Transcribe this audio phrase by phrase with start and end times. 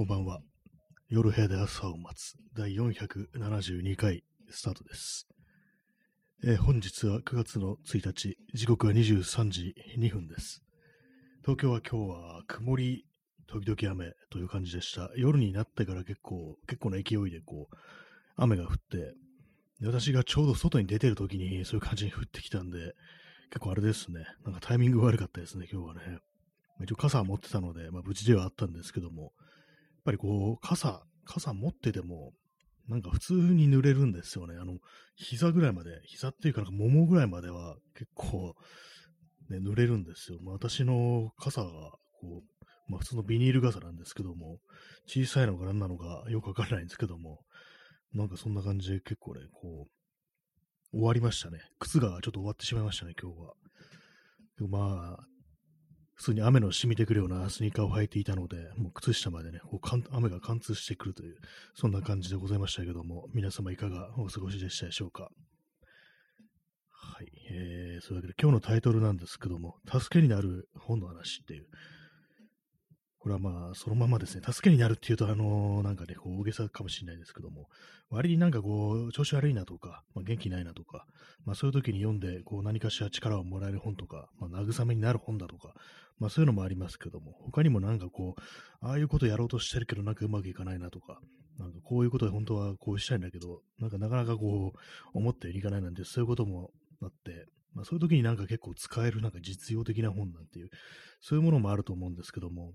[0.00, 0.40] こんばんは。
[1.10, 5.28] 夜部屋で朝を待つ第472回スタートです。
[6.42, 10.62] えー本日は9月の1日、時刻は23時2分です。
[11.42, 13.04] 東京は今日は曇り、
[13.46, 15.10] 時々雨という感じでした。
[15.18, 17.76] 夜になってから結構、結構な勢いでこう、
[18.36, 19.12] 雨が降って、
[19.80, 22.94] で私がちょうど外に出てる時にそういう感じに降ってきたんで、
[23.50, 24.24] 結構あれですね。
[24.46, 26.20] なんかタイミング悪かったですね、今日はね。
[26.84, 29.34] 一応傘は持ってたので、まあ無事ではあったんですけども、
[30.00, 32.32] っぱりこう、傘、傘持ってても、
[32.88, 34.56] なんか普通に濡れるんですよね。
[34.60, 34.78] あの、
[35.14, 38.54] 膝ぐらいまで、膝っていうかなんか桃ぐらいまでは結構、
[39.48, 40.38] ね、濡れるんですよ。
[40.42, 41.68] まあ、私の傘が、
[42.20, 44.58] こう、まあ普通のビニール傘なんですけども、
[45.06, 47.40] 小さいのか何なのかよくわからないんですけども、
[48.12, 49.86] なんかそんな感じで結構ね、こ
[50.92, 51.60] う、終わりましたね。
[51.78, 53.54] 靴がちょっと終わってしまいましたね、今日は。
[54.68, 55.26] まあ、
[56.20, 61.38] 普通に雨の染みてくるようなスニーカーを履いていたので、もう靴下までね、こう雨が貫通してくるという、
[61.74, 65.30] そんな感じでございましたけども、皆様いかがお過ごしでしたでしょうか？
[66.90, 67.26] はい。
[67.50, 71.64] えー、そういうわけで今日のタイトルなんですけども、助けになる本の話っていう、
[73.18, 77.68] これはまあ、そのままですね、助けになるっていうと、あのなんかね、こう大げさかもしれないですけども、
[78.10, 81.06] 割になんかこう、調子悪いなとか、まあ、元気ないなとか、
[81.46, 85.72] まあそういう時に読んで、こう何かしら力をもらえる本とか、まあ慰めになる本だとか、
[86.20, 91.20] まあそういうのもありますけども、他にもなんかこう、ああいうことやろうとしてるけどなんかうまくいかないなとか、
[91.58, 94.78] なんかこういうことで本当はこうしたいんだけど、なんかなかなかこう、
[95.14, 96.70] 思ったようにいかないなんて、そういうことも
[97.02, 100.70] あって、まあそういう時になんか結構使えるなんか実用的な本なんていう、
[101.20, 102.72] そういうものもあると思うんですけども、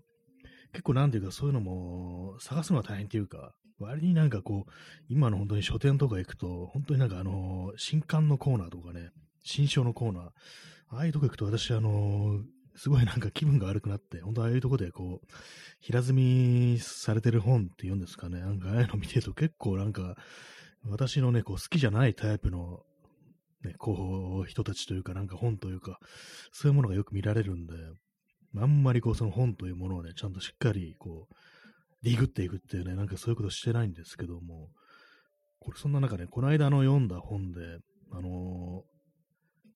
[0.71, 4.71] 結構なんていうかそういうのも探すのは大変っていうか、割になんかこう、
[5.09, 9.09] 今の本当に書店とか行くと、本当になんかあの、新刊のコーナーとかね、
[9.43, 10.23] 新書のコーナー、
[10.89, 12.39] ああいうとこ行くと私あの、
[12.75, 15.27] すごいなんか気分が悪くなって、本当ああいうとこでこう、
[15.79, 20.15] 平積みされてる本って言うんですかね、なんかああいうの見てると結構なんか、
[20.87, 22.81] 私のね、こう好きじゃないタイプの、
[23.63, 25.99] ね、こう、人たちというか、なんか本というか、
[26.51, 27.73] そういうものがよく見られるんで、
[28.57, 31.35] あんまりこう、その本というものをね、ちゃんとしっかり、こう、
[32.03, 34.69] ディグっていくっていうね、なんかそういうことしてないんですけども、
[35.59, 37.79] これそんな中ね、この間の読んだ本で、
[38.11, 38.83] あの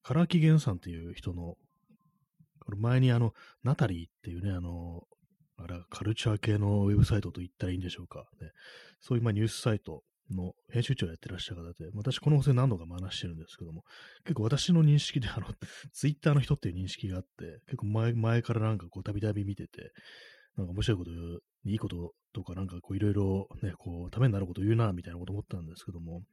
[0.05, 1.55] ー、唐木源さんっていう人の、
[2.77, 5.03] 前にあの、ナタリーっていうね、あの、
[5.57, 8.25] あれはカルチャー系のウェブサイトと言ったらいいんでしょうか。
[8.41, 8.51] ね、
[9.01, 13.83] そういうまニュースサイトの編集長をやってらっしゃる方で、私この放送何度か話してるんですけども、
[14.23, 15.47] 結構私の認識であの、
[15.91, 19.91] ツイッターの人っていう認識があって、結構前前からなんかこうたびたび見てて、
[20.55, 26.23] なんか面白いこと言う、いいこととかなんかこういろいろね、こうためになること言うな、みたいなこと思ったんですけども、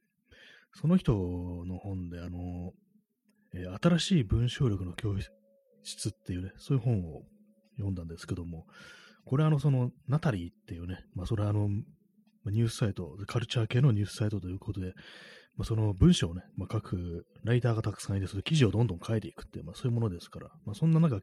[0.74, 2.72] その人の本であの、
[3.54, 5.30] えー新しい文章力の教室
[5.86, 7.22] 質っていうね、そういう本を
[7.76, 8.66] 読んだんですけども、
[9.24, 14.92] これあの、その、ナタリーっていうね、まあそれはあの、ニュースサイト、カルチャー系のニュースサイトということで、
[15.56, 21.20] まあ、その文章をね、まあ、書くライターがたくさんいて、それ記事をどんどん書いていくっていう、まあ、そういうものですから、まあ、そんな中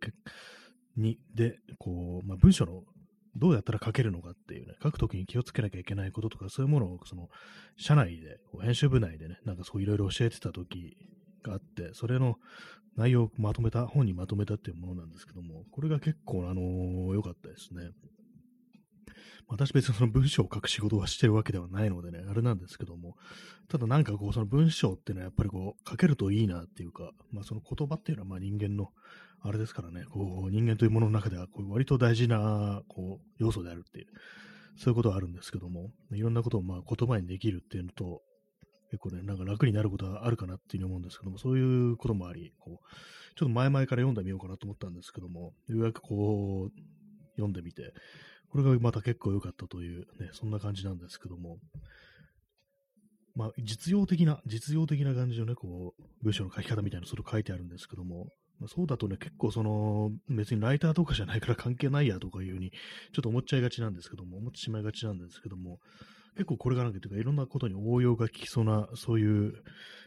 [0.98, 2.82] に、で、こう、まあ、文章の
[3.36, 7.30] どうやったら書けるのかっていうね、書くときに気をつけなきゃいけないこととか、そういうものを、その、
[7.78, 10.98] 社内で、編集部内でね、なんかそういろいろ教えてたとき
[11.44, 12.38] があって、それの
[12.96, 17.90] 内容をまとめた、本にまとめたっていうものなんですけども、これが結構、あのー良かったですね。
[19.48, 23.18] 私別にその文章を書く仕事はしてるわけではないのでね、あれなんですけども、
[23.68, 28.90] ただなんかこう、その文章っていうのはやっぱりこう、書けるといいなっていうか、まあその言葉っていうのはまあ人間の、
[29.42, 34.08] あれですからね、こう、人間というものの中ではこう割と大事な、こう、要素であるっていう、
[34.78, 38.22] そういうことはあるんですけども、いろんなことをまあ言葉にできるっていうのと、
[38.94, 46.80] 結構ね、なんか楽になることはあるかなっていうふうに思うんですけども、そういうこともあり、こう、ちょっと前々から読んでみようかなと思ったんですけども、ようやくこう、
[47.32, 47.92] 読んでみて、
[48.50, 51.58] これがまた結構良かったというね、そんな感じなんですけども、
[53.34, 58.28] まあ、実用的な、実用的な感じのね、こう、文章の書き方みたいなそれ書いてあるんですけども、
[58.60, 65.80] まあ、そうだとね、結構その、別にライターとかじゃないから関係ないやとかいうふうに、ちょっと思っちゃいがちなんですけども、思ってしまいがちなんですけども、
[66.36, 69.54] 結構これがなんかというか、いろんなことに応用が効きそうな、そういう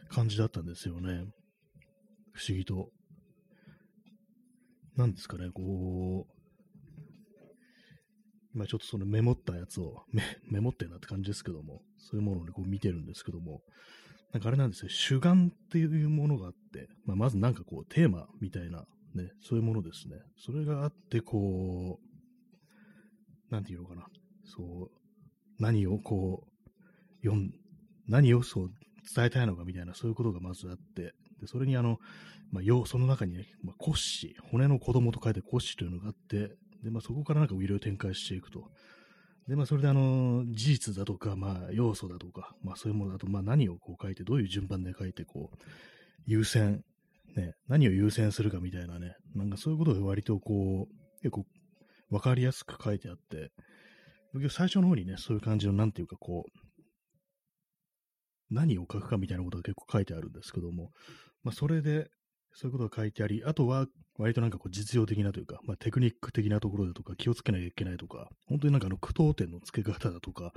[0.09, 1.25] 感じだったんですよね。
[2.33, 2.89] 不思議と。
[4.95, 6.37] なんですかね、こう、
[8.53, 13.61] 今ちょっとそのメモったやつをメメモってんなって感じですけども、そういうものを、ね、こう見てるんですけども、
[14.33, 18.79] なんかあれなんですよ、主眼っていうものがあって、まあ、まずなんかこうテーマみたいな、
[19.13, 20.17] ね、そういうものですね。
[20.37, 24.07] それがあって、こう、なんていうのかな、
[24.43, 24.96] そう、
[25.59, 27.53] 何をこう、読ん、
[28.07, 28.71] 何をそう
[29.15, 31.99] 伝えたいのかみたいな、そういうことがまずあって、でそれにあの、
[32.51, 38.71] まあ、よその中にね、まあ、骨子、骨の子供と書いて骨子というのがあって、で、まあ、そこからなんかいろいろ展開していくと。
[39.47, 45.57] で、まあ、それであの、事実だとか、まあ、要素だとか、まあ、そういうものだと、まあ、何をこう書いて、どういう順番で書いて、こう、
[46.25, 46.83] 優先、
[47.35, 51.45] ね、何を優先するかみたいなね、なんかそういうことが割とこう、結構、
[52.09, 53.51] わかりやすく書いてあって、
[54.33, 56.67] 僕最初の方にね、そういう感じの、なんていうかこう、
[58.49, 60.91] 何を書くかみたいなことが結構書いてあるんですけども、
[61.43, 62.09] まあ、それで、
[62.53, 63.87] そういうことが書いてあり、あとは、
[64.17, 70.53] 割となんかこう実用的なというか、まあ、テクニック的なところだとか、気をつけなきゃいけないとか、本当になんかあの句読点の付け方だとか、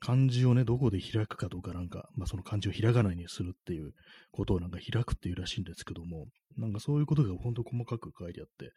[0.00, 3.92] 漢字をね、どこで開くかとか、なんか、まあ、その漢字をひらがなにするっていう
[4.30, 6.26] ことをなんか開くっていうらしいんですけども、
[6.56, 8.72] なんかそういうことが本当細かく書いてあって、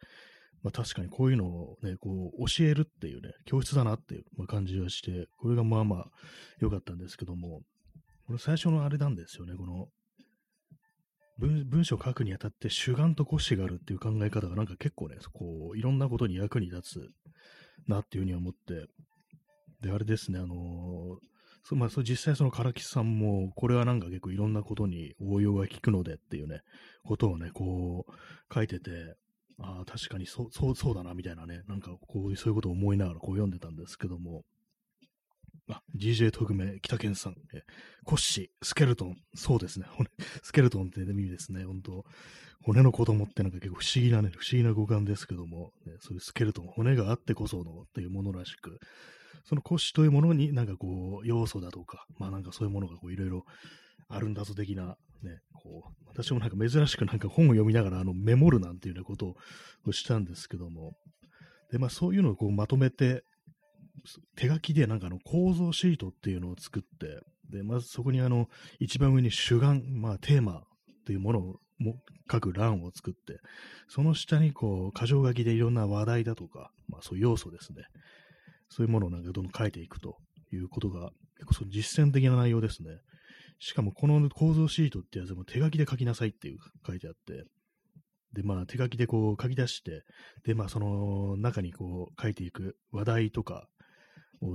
[0.62, 6.06] まあ、確かにこういうのをね、こう教えるっていうね、教室だなっていう感じがして、これがまあまあ
[6.58, 7.62] 良かったんですけども、
[8.26, 9.88] これ最初のあれなんですよね、この
[11.40, 17.10] 文章を書くにあたって主眼と骨子があるっていう考え方がなんか結構ね、こう、いろんなことに役に立つ
[17.88, 18.86] なっていうふうに思って、
[19.80, 21.18] で、あれですね、あのー、
[21.64, 26.60] そまあ、そ実際その唐木さんも、これはなんか結構いろんなことに応用が効くのでっていうね、
[27.04, 29.16] ことをね、こう、書いてて、
[29.62, 34.42] ああ、確かにそう、そう、そうだな、みたいなね、なんかこういう、そういうことを思いながらこう読んでたんですけども、
[35.68, 37.62] あ、DJ 特命、北健さん、え、
[38.04, 40.10] コッシー、スケルトン、そうですね、骨、
[40.42, 42.04] スケルトンって意味ですね、本当
[42.62, 48.78] 骨の子供ってなんか結構不思議なね、不思議な語感ですけども、ね、そういうスケルトン、骨があってこそのっていうものらしく、
[49.44, 53.44] そのコッシーというものになんかこう、要素だとか、まあなんかそういうものがこういろいろ
[54.10, 59.34] あるんだぞ的な、ね、こう、私もなんか珍しくなんか本を読みながらあのメモるなんていうようなこと
[59.86, 60.92] をしたんですけども、
[61.70, 63.22] で、まあそういうのをこうまとめて、
[64.36, 67.20] 手書きでなんかあの構造シートっていうのを作って、
[67.50, 68.48] で、まずそこにあの、
[68.78, 70.62] 一番上に主眼、まあテーマ
[71.06, 71.96] というものをも
[72.30, 73.40] 書く欄を作って、
[73.88, 77.84] その下にこう、箇条書きでいろんな話題だとか、まあそういう要素ですね。
[78.68, 80.16] そういうものをなんかどんどん書いていくと
[80.52, 82.90] いうことが、結構その実践的な内容ですね。
[83.60, 87.44] しかもこの構造シートってやつも手書きで書きなさいっていう書いてあって、
[88.32, 90.02] で、まあ手書きでこう書き出して、
[90.44, 93.68] で、まあその中にこう書いていく話題とか、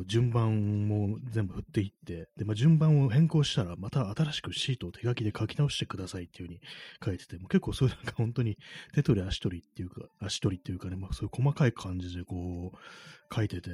[0.08, 6.62] 順番も全部振っていって、で、まあ、順番を変更したら、また新しくシートを手書きで書き直してくださいっていう風に
[7.06, 8.58] 書いてて、もう結構そういうなんか本当に
[8.96, 13.70] 手取り足取りっていうか、足取りっていうかね、まあ、そういう細かい感じでこう書いてて、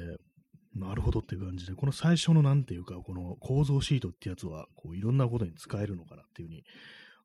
[0.74, 6.64] なるほどっていう感じで、この最初のなんていうか、この構造シートってやつは、こういろんなことに使えるのかなっていう風に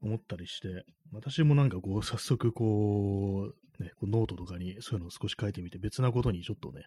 [0.02, 6.84] 思ったりして、私もなんかこう早速こう、ね、こうノートとかにそういうのを少し書いてみて、別なことにちょっとね、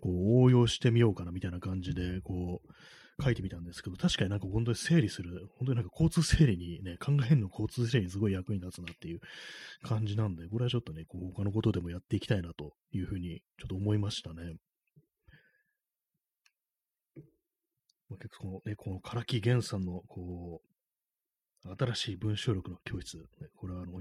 [0.00, 2.72] こう応用してみようかなみたいな感じで、こう、
[3.20, 9.20] 書いてみたんですけど、確かになんか本当に整理する、本当になんか交通整理にね、考えるの交通整理にすごい役に立つなっていう
[9.82, 14.54] 感じなんで、これはちょっとね、こう他のことでもやっていきたいなというふうにちょっと思いましたね。
[17.16, 17.24] まあ、
[18.16, 20.68] 結構このね、この唐木源さんのこう、
[21.78, 23.24] 新しい文章力の教室、ね、
[23.56, 23.92] これはあの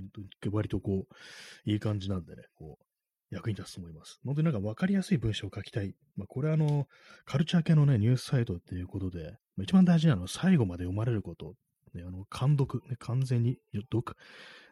[0.52, 4.20] 割とこう、いい感じなんでね、こう、役に立つと思います。
[4.26, 5.94] 本当になんか分かりやすい文章を書きたい。
[6.16, 6.88] まあ、これはあの、
[7.26, 11.56] カルチャー系のね、ニュースサイトっていうことで、まあ、一番大事なのは最後まで読まれること。
[11.94, 14.06] ね、あの、監読、ね、完全に読、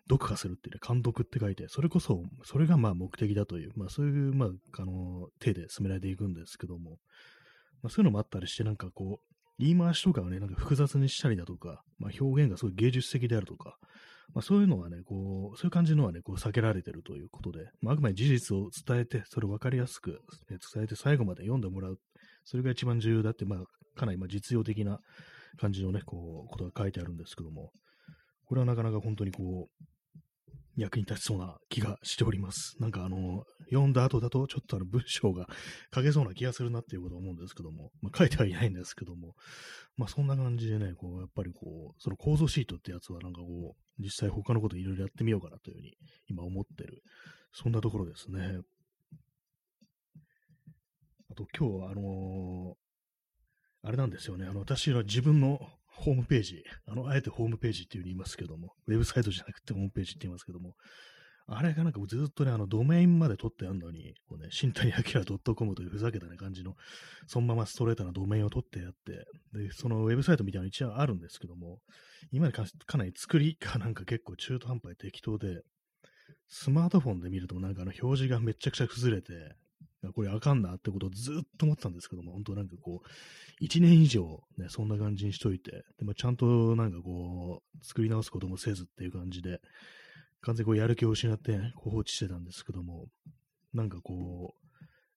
[0.10, 4.50] 読破するっていうね、監読って書いて、それこそ、それがまあ目的だという、まあそういう、まあ、
[4.82, 7.00] あの、手で進められていくんですけども、
[7.86, 13.78] まあそういうのもあったりして、なんかこう、言い回しとかをね、なんか複雑にしたりだとか、まあ表現がすごい芸術的であるとか、
[14.34, 22.00] まあ、そういうのはね、こう、そういう感じのはね、こう避けられてるということで、まあ、あくまで事実を伝えて、それを分かりやすく、ね、伝えて最後まで読んでもらう。
[22.44, 23.60] それが一番重要だって、まあ、
[23.96, 25.00] かなりま実用的な
[25.58, 27.72] 感じのね、こう、ことが書いてあるんですけども、
[28.46, 29.84] これはなかなか本当にこう、
[30.78, 32.76] 役に立ちそうな気がしております。
[32.80, 35.48] なんかあの、読んだ後だとちょっとあの文章が
[35.94, 39.36] 書けそうな気がするなっていうことを思うんですけども、まあ、書いてはいないんですけども、
[39.98, 45.94] まあそんな感じでね、こう、やっぱりこう、その構造シートってやつはなんかこう、実際他のこといろいろやってみようかなというふうに
[46.28, 47.02] 今思ってる、
[47.54, 48.60] そんなところですね。
[51.32, 55.60] あと今日はあのー、あれなんですよね、あの、私は自分の
[55.98, 60.76] ホームページ、あの、あえてホームページっていう風に言いますけども、ウェブサイトじゃなくてホームページって言いますけども、
[61.48, 66.76] あれがなんかずっとね、あの、ドメインまで取ってあるのに、こうね、新谷明 .com というふざけたね、感じの、
[67.28, 71.80] そのままストレートなドメインを取ってやって、で、そのウェブサイトみたいなの一応あるんですけども、
[72.32, 75.62] 今でかなり作りがなんか結構中途半端で適当で、
[76.48, 79.34] スマートフォンで見るとなんかあの表示がめちゃくちゃ崩れて、
[80.14, 89.62] これあかんなってことをずっと思ってたんですけども、本当なんかこう、1年以上ね、そんな感じにしといて、でもちゃんとなんかこう、作り直すこともせずっていう感じで、
[90.42, 93.08] 完全にこうやる気を失って、ね、こう放置してたんですけども、
[93.74, 94.66] なんかこう、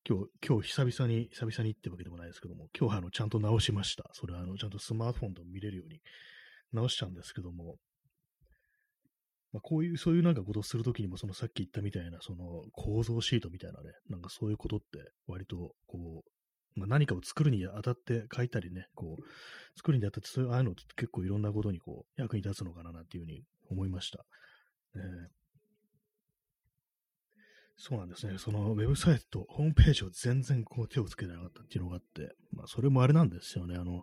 [0.09, 4.09] 今日、今日久々に、久々にってわけでもないですけども、今日あの、ちゃんと直しました。
[4.14, 6.00] それはあの、ちゃんとスマートフォンでも見れるように
[6.73, 7.76] 直しちゃうんですけども、
[9.52, 14.87] まあ、こういう、そういうなんかことをするときにも、そのさっき言ったみたいな、その構造シートみたいなね、なんかそういうことって
[15.26, 16.25] 割と、こ
[16.76, 19.23] う、まあ、何かを作るにあたって書いたりね、こう、
[19.76, 24.25] 作るにあたって、そういう、ああいうのって結構いろんなことにこう、役に立つのかななんていうふうに思いました。
[24.95, 25.02] ね、
[27.78, 28.38] そうなんですね。
[28.38, 33.76] そのウェブサイト、ホームページを全然こう手をつけてなかったっていうのがあって、まあそれもあれなんですよね。
[33.76, 34.02] あの、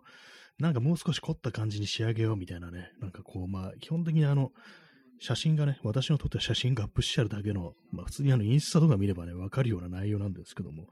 [0.58, 4.50] なんかもう少し凝った感じに仕上げようみたいなね、なんかこう、まあ基本的にあの、
[5.18, 10.86] 写真がね、私の撮った写真がアップしてあるだけの、まあ普通にあのインスタとか見ればね、わかるような内容なんですけども、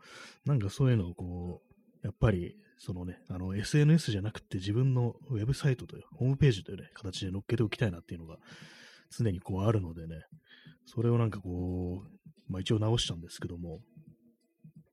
[0.46, 1.62] なんかそういうのをこ
[2.02, 8.36] う、やっぱり、そのね、あの SNS じゃなくて自分のウェブサイトという、ホームページというね、形で載っけておきたいなっていうのが
[9.16, 10.22] 常にこうあるのでね、
[10.86, 13.80] それをなんかこう、まあ一応直したんですけども、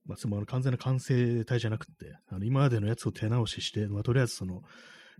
[0.05, 1.91] まあ、つまり完全な完成体じゃなくて、
[2.27, 4.61] あの今までのやつを手直しして、まあとりあえずその、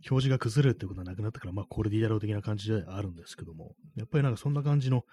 [0.09, 5.03] 表示が崩れるってことはなくなったから、まあこれでいいだろう的な感じであるんですけども、やっぱりなんかそんな感じの、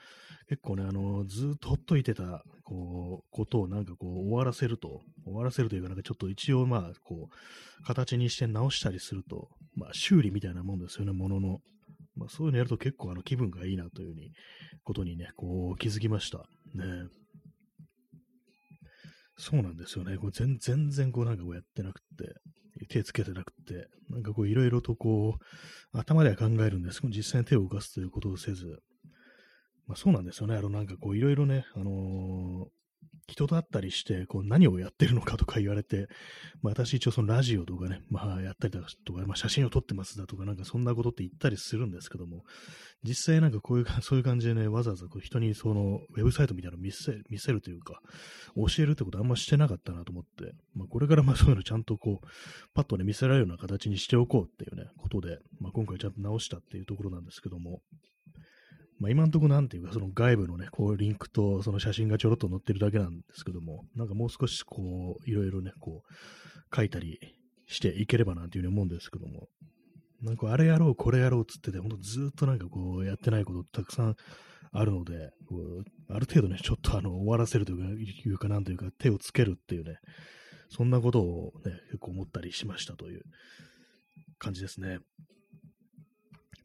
[0.49, 11.59] 結構ね、あの、ずっとほっといてた、こう、ことをなんかこう、終わらせると、終わらせるというか、なんかちょっと一応まあ、こう、形にして直したりすると、まあ修理みたいなもんですよね、ものの。
[12.17, 14.33] まあそういうのやると結構あの気分がいいなというふうに、
[14.85, 16.39] ことにね、こう気づきました。
[16.75, 17.09] ね。
[19.37, 20.19] そうなんですよね。
[20.19, 22.35] こう全全然こうなんかこうやってなくて、
[22.87, 28.81] 手つけてなくて、なんかこういろいろとこう、頭では考えるんですけど、実際に手を動かすということをせず、
[29.87, 30.57] まあそうなんですよね。
[30.57, 32.69] あのなんかこういろいろね、あの、
[33.29, 36.09] 人と会ったりして、こう何をやってるのかとか言われて、
[36.63, 42.45] まあ、私一応そのラジオとかね、まあやったりとか、まあ、写真を撮ってますだとか、なんかそんなことって言ったりするんですけども、
[43.03, 48.01] 実際なんかこういう、 そういう感じでね、わざわざこう人にそのウェブサイトみたいなの見せ見せるというか、
[48.57, 52.27] 教えるってことあんましてなかったなと思って、まあこれからまあそういうのちゃんとこう、
[52.73, 57.83] パッとね見せられるような形にしておこうっていうね、ことで、まあ今回ちゃんと直したっていうところなんですけども、
[58.99, 67.19] まあ、今んとこなんていうか、その外部のね、こうリンクとその写真がちょろっと載ってるだけなんですけども、なんかもう少しこう、いろいろね、こう、書いたり
[67.67, 69.49] していければなっていうふうに思うんですけども、
[70.23, 74.17] なんかあれやろう、これやろうっつってて、ほんとずっとなんかこう、やってないことたくさん
[74.73, 79.99] あるので、こうある程度ね、ちょっとあの、終わらせるというか、なんというか、手をつけるっていうね、
[80.71, 83.23] そんなことをね、結構思ったりしましたという
[84.39, 84.91] 感じですね。
[84.91, 85.01] やっ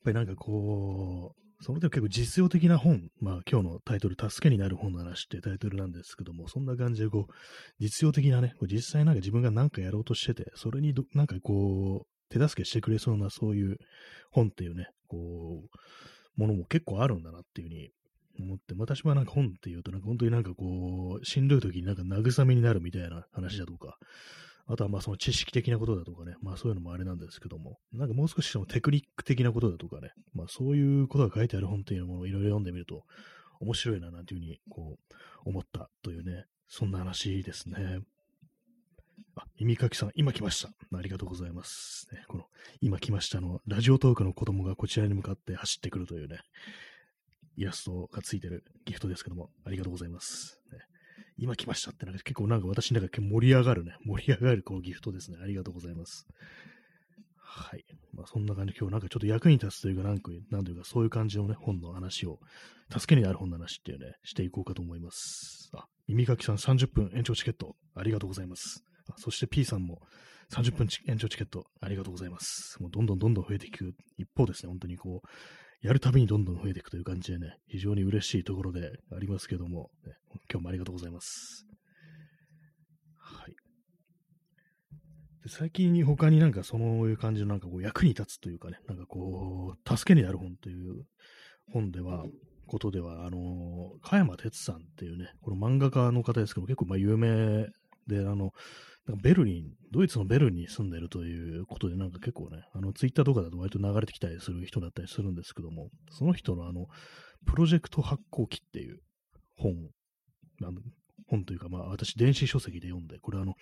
[0.03, 7.33] ぱりなんかこう、それで結構実用的な本、まあ今日のタイトル、助けになる本の話ってタイトルなんですけども、そんな感じでこう、
[7.79, 13.77] 実用的なね、実際なんか自分が何かやろうとしてて、それになんかこう、手助けしてくれそうなそういう
[14.29, 17.91] 本っていうね、こう、ものも結構あるんだなっていうふうに
[18.41, 23.97] 思って、私はなんか本っていうと、なんか本当になんかこう、しんどい時になんか慰めになるみたいな話だとか、
[24.65, 33.03] あとはまあその知識的なことだとかね、まあそういうのもあれなんですけども、なんかもう少しそのテクニック的なことだとかね、まあそういうことが書いてある本っていうものをいろいろ読んでみると
[33.59, 34.97] 面白いななんていうふうにこ
[35.45, 37.99] う思ったというね、そんな話ですね。
[39.35, 40.69] あ、耳かきさん、今来ました。
[40.95, 42.07] ありがとうございます。
[42.11, 42.45] ね、この、
[42.81, 46.39] 今来ましたの、ラジオトークの子供がこちらに向かって走ってくるというね、
[47.57, 50.61] イラストがついてるギフトですけども、ありがとうございます。
[50.71, 50.79] ね、
[51.37, 55.37] 今来ましたってなんか結構なんか私の中で盛り上がるね、盛り上がるこうギフトですね。
[55.41, 56.27] ありがとうございます。
[57.37, 57.85] はい。
[58.13, 62.39] まあそんな感じで今日なんかちょっと役に立つというか、なんか、なんというかそういう感じのね、本の話を、
[62.91, 65.69] 助けになる本の話っていうね、していこうかと思います。
[65.75, 68.83] あ、耳かきさん30分延長チケット、ありがとうございます。
[69.09, 69.99] あそして P さんも
[70.51, 72.77] 30分延長チケット、ありがとうございます。
[72.79, 75.27] もうどんどんどんどん増えていく一方ですね、本当にこう、
[75.83, 80.13] やるたびにどんどん増えていくという感じでね、非常に嬉しいところでありますけども、ね、
[80.49, 81.65] 今日もありがとうございます。
[83.17, 83.51] はい。
[85.43, 91.03] で最近に他になんかそういう感じのなんかこう役に立つというかね、なんかこう、助けになる本という
[91.73, 92.23] 本では、
[92.65, 97.67] ことでは、あの、加山哲さんっていうね、この漫画家の方ですけど、結構まあ有名
[98.07, 98.51] で、あの、
[99.07, 106.87] なんかベルリン、ドイツのベルリンに住んでるということで、なんか結構ね、あの、ツイッターとかだと割と流れてきたりする人だったりするんですけども、その人のあの、
[107.45, 108.99] プロジェクト発行機っていう
[109.57, 109.73] 本、
[110.63, 110.79] あの
[111.27, 113.55] 本というか、まあ、私、電子書籍で読んで、これあの、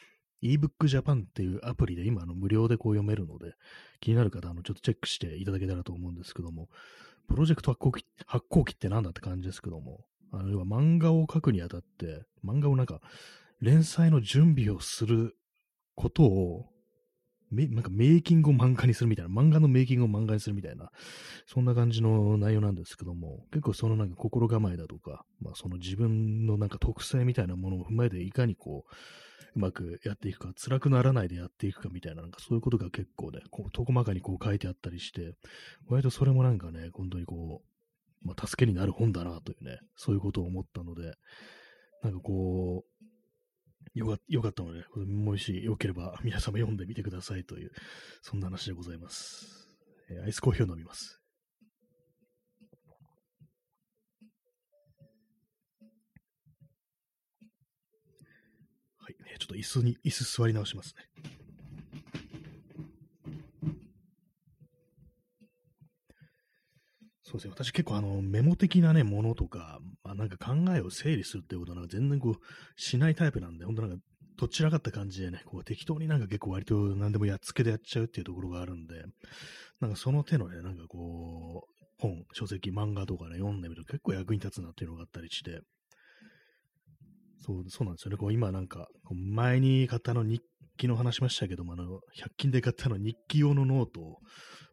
[0.44, 3.54] ebook Japan っていうアプリで今、あの、無料でこう読めるので、
[4.00, 6.68] 気になる方、あの、ちょっとチェックしていただけたらと思うんですけども、
[7.28, 13.02] プロジェクト発行機、発行機って何だって感じですけども、あの、要は漫画を書くにあたって、漫画をなんか、
[13.62, 15.36] 連載の準備をする
[15.96, 16.66] ことを、
[17.52, 20.90] なんかメイキングを漫画にするみたいな、漫画のメイキングを漫画にするみたいな、
[21.48, 28.96] そんな感じの内容なんですけども、結構そのなんか心構えだとか、まあその自分のなんか特性みたいなものを踏まえていかにこう、
[29.56, 35.34] うまくやっていくか、辛くならないでやっていくかみたいな、なんかそういうことが結構ね、こう、と細かにこう書いてあったりして、
[35.88, 37.62] 割とそれもなんかね、本当にこ
[38.24, 41.16] う、まあ、助けになる本だなというね、そういうことを思ったので、
[42.04, 42.91] なんかこう、
[43.94, 47.72] よかよかったので、もしよければ皆様読んでみてくださいという、
[48.22, 49.68] そんな話でございます。
[50.10, 51.22] えー、アイスコーヒーを飲みます。
[58.98, 61.41] はい、ちょっと椅子に、椅子座り直しますね。
[67.32, 67.54] そうですね。
[67.54, 72.36] 私結構あの、メモ的なね、ものとか、まあなんか考えを整理するっていうことはなんか全然こう、
[72.76, 73.98] しないタイプなんで、本当なんか、
[74.38, 79.04] どちらかった感じでね、こう適当になんか結構割と何でもやっつけでやっちゃうっていうところがあるんで、
[79.80, 85.62] なんかその手のね、なんかこう、本、書籍、漫画とかね、読んでみると結構役に立つなっていうのがあったりして、
[87.46, 88.18] そう、そうなんですよね。
[88.18, 90.42] こう今なんか、前に買ったの日
[90.82, 91.84] 記の話しましたけども、あの、
[92.18, 94.18] 100均で買ったの日記用のノートを、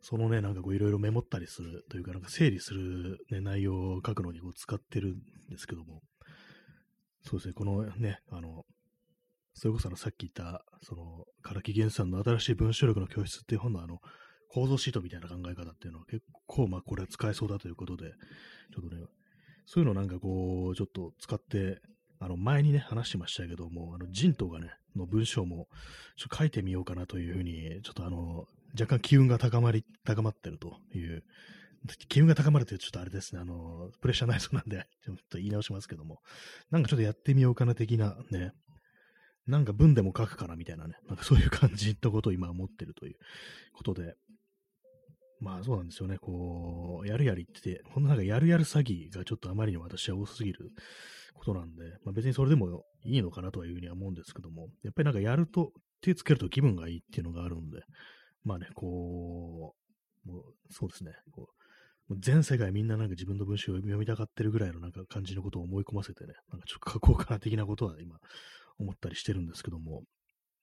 [0.01, 6.03] そのね、なんかこういろいろメモったりするというか、なんか整理する、ね、内容を書くのにこう使ってるんですけども、
[7.23, 8.65] そうですね、このね、あの、
[9.55, 13.99] それこそあのさっき言った、その、唐木源さんの新しい文章力の教室っていう本のあの、
[14.51, 18.05] 構造シートみたいな考え方っていうのは結構、まあこれは使えそうだということで、
[18.73, 19.03] ちょっとね、
[19.67, 21.81] そういうのなんかこう、ちょっと使って
[22.21, 25.69] あの、前にね、話しましたけども、あの、人とかね、の文章も、
[26.17, 28.47] ちょっと書いてみようかなというふうに、ちょっとあの、
[28.79, 31.25] 若干機運が高まり、高まってるという、
[32.09, 36.23] 機運が高まるというちょっとあれですね、あの、プレッシャーないそうなんで、 ちょっと言い直しますけども、
[36.71, 38.53] なんかちょっとやってみようかな的なね、
[39.47, 43.17] なんか文でも書くかなみたいなね、なんかそういう感じのことを今思ってるという
[43.73, 44.17] ことで、
[45.41, 50.71] まあそうなんですよね、こう、やるやりって、ほんとなんかやるやる詐欺がちょっとあまりに私は多すぎる
[51.33, 57.81] ことなんで、まあ、別にそれでもいいのかなというふうには思うんですけども、やっぱりなんかやると、手つけると気分がいいっていうのがあるんで、
[58.45, 59.75] まあね、こ
[60.27, 61.49] う、もうそうですね、こ
[62.11, 68.17] う全世界みんななんか自分の文章を読みたがってるぐらいのなんか感じのことを思い込ませてね、なんかちょっと書こうかな的なことは今
[68.79, 70.03] 思ったりしてるんですけども、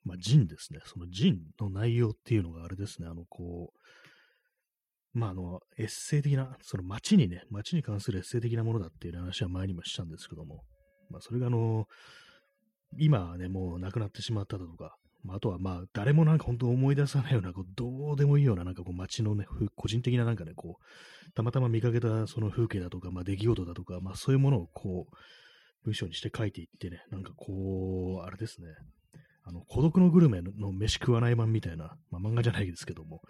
[0.03, 3.79] まあ人ですね、その人の内容っていうのがあれですね、あのこう、
[5.15, 10.63] まあ、あの、エッセイ的な、その街にね、街に関するエッセイ的なものだっていう話は前にもしたんですけども、
[11.10, 11.86] まあ、それがあの、
[12.98, 19.45] 今はね、もう亡くなってしまっただとか、まあ、あとはまあ、誰もなんか本当思い出さないような、こうどうでもいいような、なんかこう街のね、
[19.76, 25.15] 個人的ななんかね、こう、たまたま見かけたその風景だとか、まあ、出来事だとか、まあ、そういうものをこう、
[25.84, 28.67] 文章にして書いていってね、なんかこう、あれですね、
[29.43, 33.21] あの、孤独のグルメの飯食わない版みたいな、まあ、漫画じゃないですけども、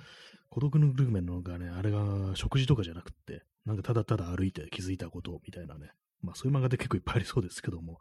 [0.50, 8.00] 孤独のグルメのがね、あれが食事とかじゃなくって、なんかただただ歩いて気づいたことみたいなね、まあそういう漫画って結構いっぱいありそうですけども、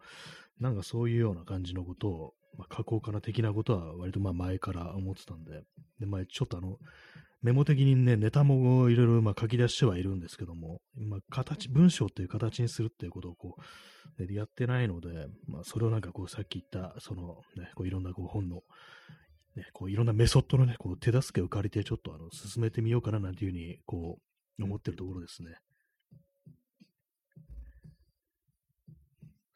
[0.61, 5.63] なんかそういうような感じのことを、まあ、書こうかな的なことは割とまあ前から思ってたんで、
[6.01, 6.79] で、まあちょっとあの、
[7.43, 13.57] メモ的にね、ネタもいろいろま書き出してはいるんですけども、今、形、文章っていう形にするっていうことをこ
[14.19, 18.63] う、やってないので、まあそれをなんかこうさっき言った、そのね、こういろんなこう本の
[19.57, 24.19] ね、こういろんなメソッドのね、こう手助けを借りてちょっとあの進めてみようかななんていうふうにこ
[24.59, 25.57] う思ってるところですね。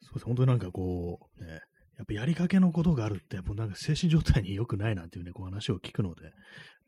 [0.09, 0.25] そうです。
[0.25, 1.61] 本当になんかこう、ね、
[1.97, 6.31] やっぱやりかけのことがあるって、もうなんか精神状態に良くないなんていうね、こう話を聞くので、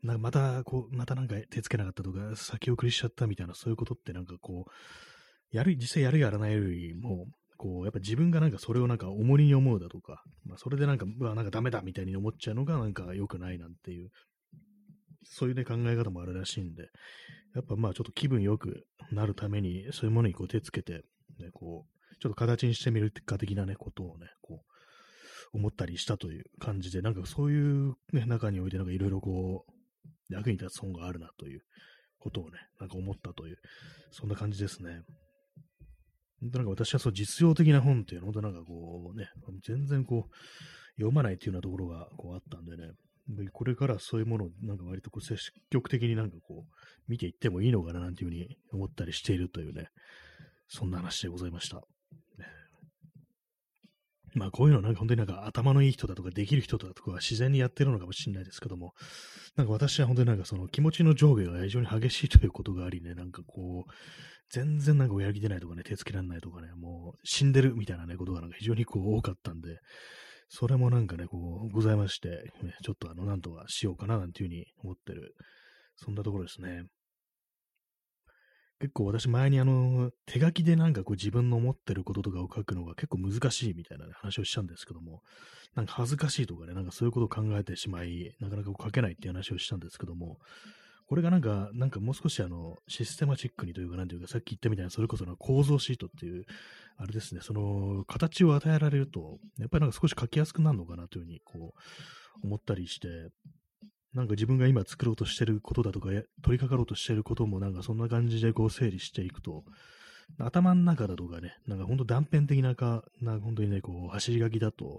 [0.02, 7.26] なんかまた、こう、またなんか手つけなかったとか、先送りしちゃったみたいな、そういうことってなんかこう、やる、実際やるやらないよりも、
[7.58, 14.10] こう、やっぱ自分がなんかそれをなんか重荷に思うだとか、まあ、それでなんか、うわ、なんかダメだみたいに思っちゃうのがなんか良くないなんていう、
[15.24, 16.88] そういうね、考え方もあるらしいんで、
[17.54, 21.02] やっぱまあちょっと気分良くなるために、そういうものにこう手つけて、
[21.38, 24.62] ね、こう、ちょっと形にしてみるか的なね、ことをね、こ
[25.54, 31.62] う、思ったりしたという感じで、なんかそういうね、中においてなんかいろいろこう、役に立つ本があるなという
[32.20, 33.56] ことをね、なんか思ったという、
[34.12, 35.00] そんな感じですね。
[36.40, 39.26] 本当なんか私はそう実用的な本っていうのは、本当なんかこうね、
[39.66, 40.34] 全然こう、
[40.98, 42.92] 読まないっていうようなところがこうあったんでね、
[43.52, 46.74] これからそういうものをなんか割とこう積極的になんかこう、
[47.08, 49.88] 見ていってもいいのかななんていうふうに思ったりしているというね、
[50.68, 51.82] そんな話でございました。
[54.34, 58.94] まあこういうのはなんか本当になんか頭のいい人だとかできる人だとかは自然にやってるのかもしれないですけども、
[59.56, 63.90] なんか私は本当になんかその気持ちの上下が非常に激しいということがありね、なんかこう、
[64.50, 69.78] 全然なんかやる気出ないとかね、手つけられないとかね、もう死んでるみたいなね、ことがなんか非常にこう多かったんで、
[70.48, 72.50] それもなんかね、こう、ございまして、
[72.82, 75.34] ちょっとあの、なんとかしようかななんていうふうに思ってる、
[75.96, 76.84] そんなところですね。
[78.82, 85.22] 結構私前にあの、手書きでなんかこう自分の思ってることとかを書くのが結構難しいみたいな、ね、話をしたんですけども、
[85.76, 90.40] なんか恥ずかしいとかね、なんかそういうことを考えてしまい、なかなかこう書けないっていう話をしたんですけども、
[91.06, 96.44] これがなんか、なんかもう少しあの、システマチックにというか、なんていうか、さっき言ったみたいな、それこその構造シートっていう、
[96.96, 101.74] あれですね、その、形を与えられると、やっぱりなんか少し書きやすくなるのかなというふうに、こ
[102.42, 103.28] う、思ったりして、
[104.14, 109.64] なんか自分が今作ろうとしてることだとか、取り掛かろうとしてることもなんかそんな感じでこう整理していくと、
[110.38, 114.94] 頭の中だとかね、なんかほんと断片的なか、な本当にね、こう走り書きだと、やっ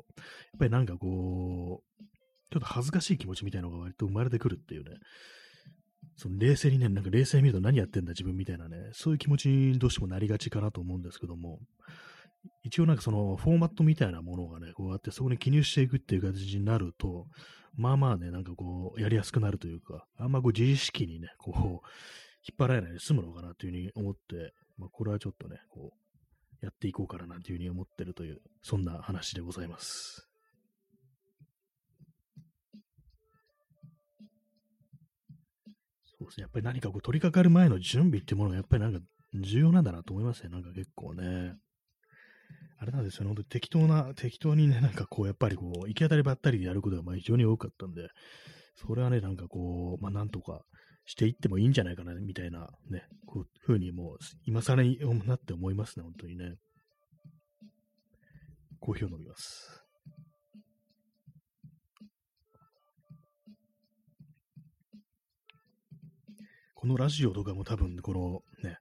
[0.60, 2.04] ぱりなんかこう、
[2.52, 4.98] ちょっと恥ずかしい気持ちみたいなのが割と生まれてくるっていうね、
[6.18, 11.60] その冷静にね、なんか冷静に見ると何やってんだ自分みたいなね、そういう気持ちにどうしてもなりがちかなと思うんですけども、
[12.64, 17.26] 一応なんかそのフォーマットみたいなものがね、こうやってそこに記入していくっていう形になると、
[17.76, 25.94] まあまあね、なんかこう、やりやすくなるというか、あんまこう自意識にね、こう、引っ張られないで済むのかなというふうに思って、まあこれはちょっとね、こ
[26.62, 30.30] う、やっていこうかななんていうふうに思ってるという、そんな話でございます。
[36.20, 36.44] そうですね。
[36.44, 39.00] やっぱり何かこう取り掛かる前の準備っていうものがやっぱりなんか
[39.34, 40.50] 重要なんだなと思いますね。
[40.50, 41.56] なんか結構ね。
[42.84, 43.28] あれなんですよね。
[43.28, 48.10] 本当に適当な、適当にね、なんかこう、やっぱりこう、行き当たりばったりでやることがまあ非常に多かったんで、
[48.76, 50.64] それはね、なんかこう、まあなんとか
[51.06, 56.56] していってもいいんじゃないかな、みたいなね、こういうふうにもう、今更になって思いますね、本当にね。
[58.82, 59.86] コーヒーを飲みます。
[66.76, 68.78] このラジオとかも多分、このね、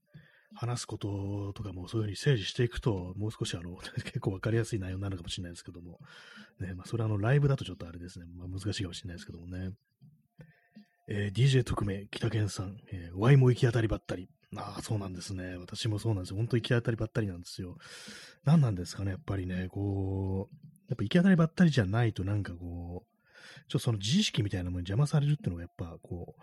[0.62, 6.00] 話すこととかもそういうふうに整理していくと、もう少しあの、 結構わかりやすい内容になるかもしれないですけども、
[6.60, 9.72] ね、まあ、それはあの、ライブだとちょっとあれですね、まあ、難しいかもしれないですけどもね。
[11.08, 14.28] えー、DJ 特命、北健さん、えー、Y も行き当たりばったり。
[14.56, 15.56] ああ、そうなんですね。
[15.56, 16.36] 私もそうなんですよ。
[16.36, 17.76] 本当行き当たりばったりなんですよ。
[18.44, 20.56] 何なんですかね、やっぱりね、こう、
[20.88, 23.12] やっぱ行き当たりばったりじゃないとなんかこう、
[23.68, 26.42] ちょっとその自意識みたいなものに邪魔されるっていうのがやっぱこう、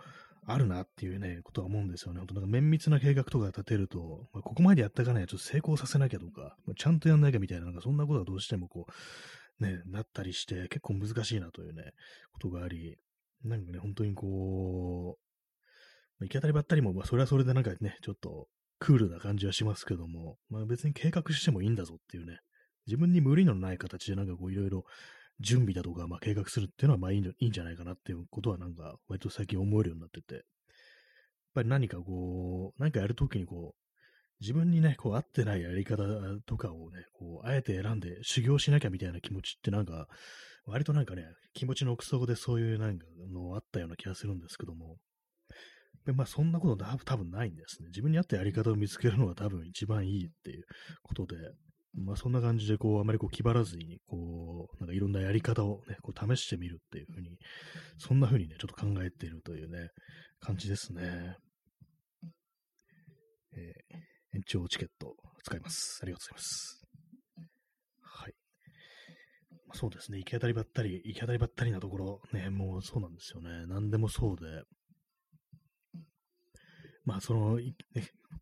[0.52, 2.20] あるなっていうね、ことは思うんですよね。
[2.20, 8.86] 本当なんか綿密な計画とか立てると、まあ、ここまでやったかないと成功させなきゃとか、まあ、ちゃんとやんなきゃみたいな、なんかそんなことはどうしてもこ
[9.60, 11.92] う、ね、なったりして、結構難しいなというね、
[12.32, 12.98] ことがあり、
[13.44, 15.22] なんかね、本当にこう、
[16.20, 18.48] まあ、行き当たりばったりも、まあ、それはそれでなんかね、ちょっと
[18.80, 22.40] クールな感じはしますけども、まあ別に計画してもいいんだぞっていうね、
[22.88, 24.86] 自分に無理のない形でなんかこういろいろ
[25.40, 30.44] 準備だとか、まあ、計画するっていうのは、まあいいいいんじゃないかなっていうことは、なんか、割と最近思えるようになってて、やっ
[31.56, 33.80] ぱり何かこう、何かやるときにこう、
[34.42, 36.04] 自分にね、こう、合ってないやり方
[36.46, 40.08] とかをね、こう、あえて選んで修行しなきゃみたいな気持ちってなんか、
[40.66, 41.24] 割となんかね、
[41.54, 44.98] 気持ちの奥底でそういうなんかのあったような気がするんですけども、
[46.06, 47.88] でまあそんなこと多分ないんですね。
[47.88, 50.66] 自分に合ったやり方を見つけるのが多分一番いいっていう
[51.04, 51.36] ことで、
[51.94, 57.38] まあそんな感じでこう、あまりこう気張らずに、こう、なんかいろんなやり方をね、こう試してみるっていうふうに、
[57.98, 59.90] そんなふうにね、ちょっと考えているというね、
[60.40, 61.36] 感じですね。
[63.54, 66.00] えー、延長チケット使います。
[66.04, 66.82] ありがとうございます。
[68.02, 68.34] はい。
[69.68, 73.66] まあ、そうですね、行き当たりばったり、行き当たりばったりなところ、ね、もうそうなんですよね。
[73.68, 74.64] 何でもそうで、
[77.06, 77.74] まあその、ね、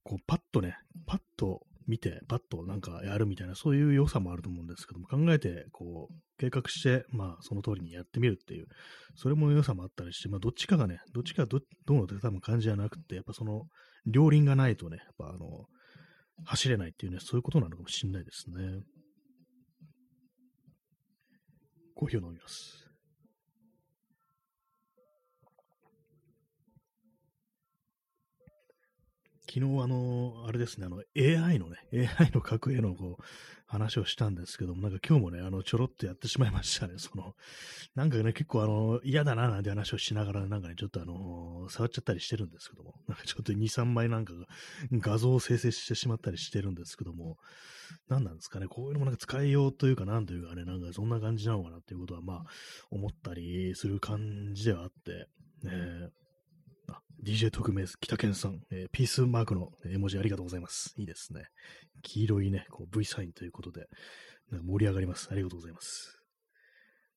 [0.04, 8.68] こうパッとね、パッと見て、パッとなんかやるみたいな、そういう良さもあると思うんですけども、考えて、こう、計画して、まあ、その通りにやってみるっていう、
[9.16, 13.64] それも良さもあったりして、まあ、どっちかがね、どっちかど、どうのって多分感じじゃなくて、やっぱその、
[14.06, 15.66] 両輪がないとね、やっぱあの、
[16.46, 18.82] 走れないっていうね、そういうことなのかもしれないですね。
[21.96, 22.87] コーヒーを飲みます。
[29.58, 31.78] 昨日あの、あれですね、あの、AI のね、
[32.20, 33.24] AI の格へのこう、
[33.66, 37.34] 話をしたんですけども、なんか今日もね、あの、ちょろっとやってしまいましたね、その、
[37.96, 44.34] なんかね、結構あの、嫌だななんて話をしながら、なんかね、ちょっとあの、触っちゃったりしてるんですけども、なんかちょっと2、3枚なんか
[44.94, 47.38] 画像を生成してしまったりしてるんですけども、
[48.08, 52.44] 何なんですかね、こういうのもなんか使いようというか、なんというかね、なんかそんな感じなのかなっていうことは、まあ、
[52.92, 55.28] 思ったりする感じではあって、
[55.64, 56.10] ね、
[57.24, 60.94] DJ 特命、北健さん、えー、ピースマークの絵文字ありがとうございます。
[60.98, 61.46] いいですね。
[62.04, 63.88] 黄色いね、こう V サインということで、
[64.52, 65.28] なんか盛り上がります。
[65.32, 66.20] ありがとうございます。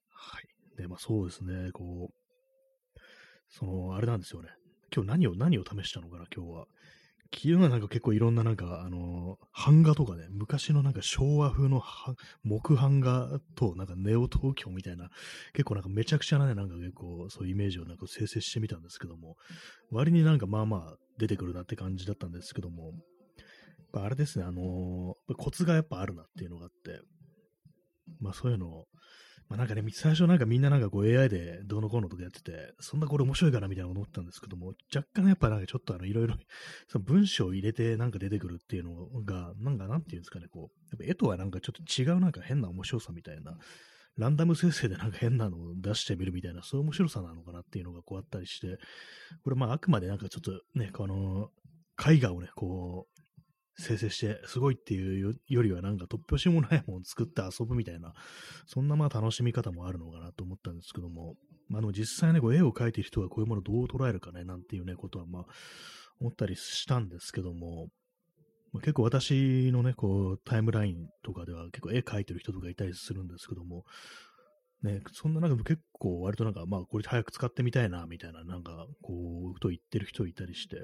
[0.08, 0.78] はい。
[0.78, 2.98] で、まあそうですね、こう、
[3.50, 4.48] その、あれなんですよね。
[4.94, 6.66] 今日何を、何を試したのかな、今日は。
[7.32, 11.80] 昨日はなんか結構いろんななんか、あのー、版画とかね、昔のなんか昭和風の
[12.42, 15.10] 木版画となんかネオ東京みたいな、
[15.52, 19.36] 結構なんかめちゃくちゃなね、なんか結構そういうイメージをなんか生成してみたんですけども、
[19.92, 22.94] 割になんかまあまあ出てくるなって感じだったんですけども、
[23.92, 27.00] あれですね、あのー、コツがやっぱあるなっていうのがあって、
[28.20, 28.86] まあそういうのを、
[29.50, 36.36] まあなんかね、最初なんかみんななんかこう AI でどうのこうのとかやってて、そんなこれ面白いかなみたいな思ったんですけども、若干やっぱなんかちょっとあのいろいろ、
[36.86, 43.58] その文章を入れてなんか出てくるっていうのが、なんかなんていうんですかね、こう、やっぱ絵とはなんかちょっと違うなんか変な面白さみたいな、
[44.16, 48.78] ランダム生成でなんか変なのを出してみるみたいな、そういう面白さなのかなっていうのがこうあったりして、
[49.42, 51.50] これまああくまでなんかちょっとね、この、
[52.00, 53.19] 絵画をね、こう、
[53.76, 58.12] 生成してすごいっていうよりはなんか突拍子もないものを作って遊ぶみたいな、
[58.66, 61.34] そんなまあ楽しみ方もあるのかなと思ったんですけども、
[61.68, 65.46] まあでも実際ね、こう絵を描いてる人がこういうものをどう捉えるかね、なんていうね、ことはまあ
[66.20, 67.88] 思ったりしたんですけども、
[68.72, 73.84] まあ、結構私のね、こうタイムラインとかでは結構絵描いてる人とかいたりするんですけども、
[74.82, 80.76] ね、そんな中で結構割となんか、まあこれ早く使ってみたいな、みたいな、なんかこう、と言ってる人いたりして、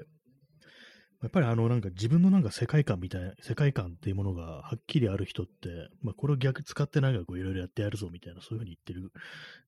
[1.21, 9.11] やっぱりあのなんか自分のなんか世界観みたいな、世界観っていうものがはっきりある人って、まあこれを逆使ってなんかこういろいろやってやるぞみたいな、そういうふうに言ってる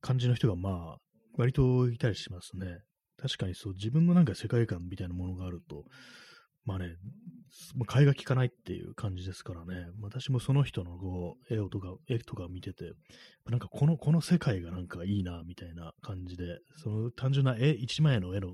[0.01, 0.97] 感じの人がまあ
[1.38, 2.79] 割といたりしますね。
[3.17, 5.83] 確かにそう、自分のなんか世界観みたいなものがあると、
[6.65, 6.95] まあね、
[7.88, 12.91] 買いが利かないっていう感じですからね、私もその人のこう絵をとか、絵とか見てて、
[13.47, 18.49] なんかこの、この世界がなんかいいな、みたいな感じで、その単純な絵、一枚の絵の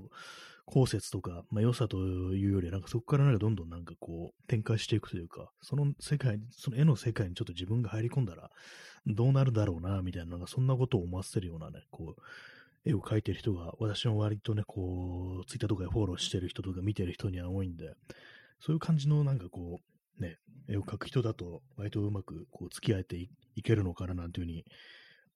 [0.66, 8.50] 考説とか、まあ、良さというより、なんかそこからなんかどんどんなんかこう、展開していくというか、その世界、その絵の世界にちょっと自分が入り込んだら、
[9.06, 12.20] どうなるだろうな、みたいな、なんかそんなことを思わせるようなね、こう、
[12.84, 17.94] 絵を描いてる人が、私の割とね、こう、ツイッターとかでフォローしてる人とか見てる人には多いんで、
[18.58, 19.80] そういう感じのなんかこ
[20.18, 24.64] う、ね、絵を描く人だと、割とうまくこう付き合えていけるのかななんていうふうに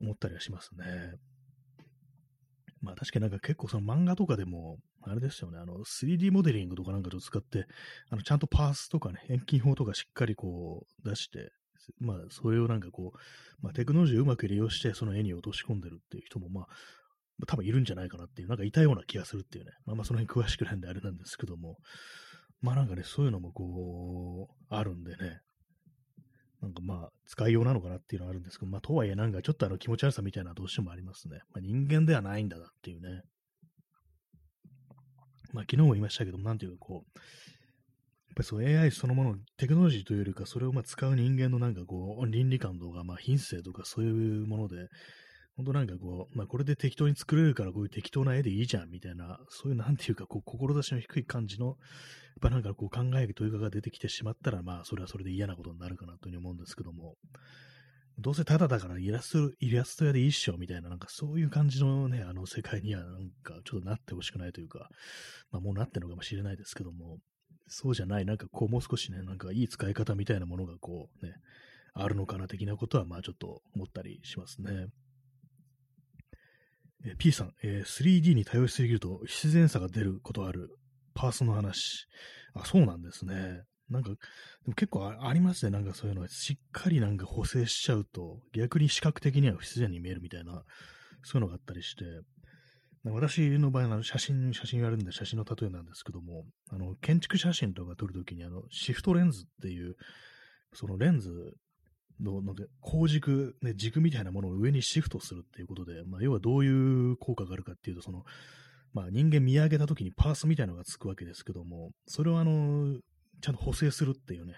[0.01, 1.15] 思ったりはしますね。
[2.81, 7.67] まあ確かになんか結構その漫画とかでも、あれですよね、あの 3D モデリングとかなんかと使って、
[8.11, 11.53] あのちゃんとパースとかね、遠近法とかしっかりこう出して、
[11.99, 13.19] まあそれをなんかこう、
[13.63, 16.67] まあテクノロジーをうまく利用してその絵に落とし込んでるっていう人もまあ
[17.47, 21.77] 多分いるんじゃないかなっていう、なんかいたような気がするっていうね、まあまあその辺詳しくないんであれなんですけども、
[22.61, 25.41] まあなんかね、そういうのもこう、あるんでね、
[26.63, 31.41] なんかまあ、使いようなのかなっていうのはあるんですけど、まあ、とはいえなんかちょっとあの気持ち悪さみたいなどうしてもありますね。
[31.55, 33.23] まあ、人間ではないんだなっていうね。
[35.53, 37.05] まあ、昨日も言いましたけど、なんていうかこう、やっ
[38.37, 44.89] ぱりそう AI そのもの、テクノロジーというよりか、それをまあ使う人間のなんかこう、倫理観とか、まあ品性とかそういうもので、
[45.61, 51.77] 本当なんかこう、まあこれで適当に作れるからこういう適当な絵でいいじゃんみたいな、そういうなんていうかこう、志の低い感じの、やっ
[52.41, 57.17] ぱなんかこう考えというかが出てきてしまったら、まあそれはそれで嫌なことになるかなというふうに思うんですけども、
[58.19, 64.89] どうせただだからイラスト、イラスト屋でいいっしょみたいな、なんかそういう感じのね、あの世界にはなんかちょっとなってほしくないというか、
[65.51, 67.19] まあもうなってるのかもしれないですけども、
[67.69, 71.35] そうじゃない、なんかこうもう少しね、なんかいい使い方みたいなものがこうね、
[71.93, 74.87] あるのかな的なことはまあちょっと思ったりしますね。
[77.05, 80.77] え P さん、えー、3D に頼りすぎると不自然さが出ることある。
[81.15, 82.07] パースの話。
[82.55, 83.63] あ、そうなんですね。
[83.89, 84.17] なんか、で
[84.67, 85.73] も結構ありますね。
[85.73, 86.29] なんかそういうのは。
[86.29, 90.63] しっかりなんか補正しちゃうと、逆に視覚的には不自然に見えるみたいな、
[91.23, 92.05] そういうのがあったりして、
[93.05, 99.97] 私の場合は写真、写真やるんで写真の例えなんですけども、あの、建築写真とか撮るときにあの、シフトレンズっていう、
[100.75, 101.31] そのレンズ
[102.21, 108.25] の、ので、光軸、ね、軸みたいなものを上にシフトするっていうことで、まあ、要はどういう効果があるかっていうと、その、
[108.93, 112.99] まあ、人間見上げたときにパースみたいなのがつくわけですけども、それをあの、
[113.41, 114.55] ちゃんと補正するっていうね、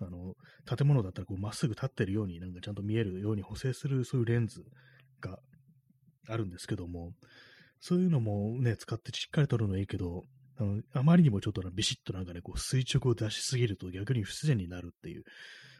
[0.00, 4.64] あの、建物だったらこうまっすぐ立ってるように、なんかちゃんと見えるように補正する、そういうレンズ
[5.20, 5.38] が
[6.28, 7.12] あるんですけども、
[7.80, 10.24] そういうのもね、使ってしっかり撮るのはいいけど、
[10.58, 15.24] あのあまりにもちょっとビシッとなんかね、こう垂直を出しすぎると逆に不自然になるっていう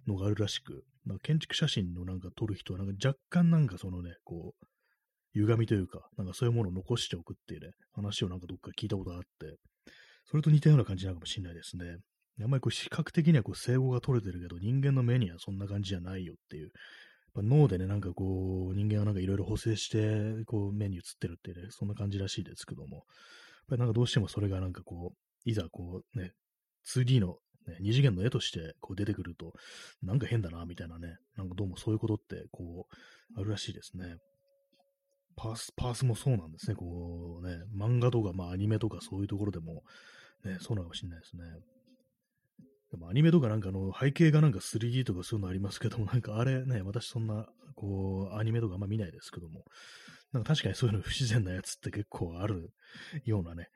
[0.07, 4.67] のがあるらしく、まあ、建築写真のなんか撮る人はなんか若干なんかそのね、こう、
[5.35, 9.57] 歪みというか、なんかそういうものを残しておくっていうね、話をなんかどっか聞いたことがあって、
[10.27, 11.97] それと似たような感じなのかもしれないですね。
[12.41, 16.73] あんまりこう視覚的にはこう整合が取れてるけど、人間の目にはそんな感じじゃないよっていう。
[17.35, 23.05] 脳でね、なんかこう、人間はなんかいろいろ補正して、こう、目に映ってるっていうね、そんな感じらしいですけども、やっ
[23.71, 26.33] ぱりなんかどうしてもそれがなんかこう、いざこうね、
[26.87, 29.53] 2D のね、二次元の絵としてこう出てくると、
[30.03, 34.16] なんか変だな、みたいなね、なんかどうもそういうことって、こう、あるらしいですね。
[35.37, 36.77] パース、パースもそうなんですね。
[36.77, 39.83] こうね、漫画とか、まあアニメとかそういうところでも、
[40.44, 41.42] ね、そうなのかもしれないですね。
[42.90, 49.64] でもアニメとかなんかあの背景がなんか 3D とかそういうのありますけども、なんかあれね、私そんな、こう、アニメとかあんま見ないですけども、
[50.33, 52.70] なんか確かにそういうの不自然なやつって結構ある
[53.25, 53.68] ようなね、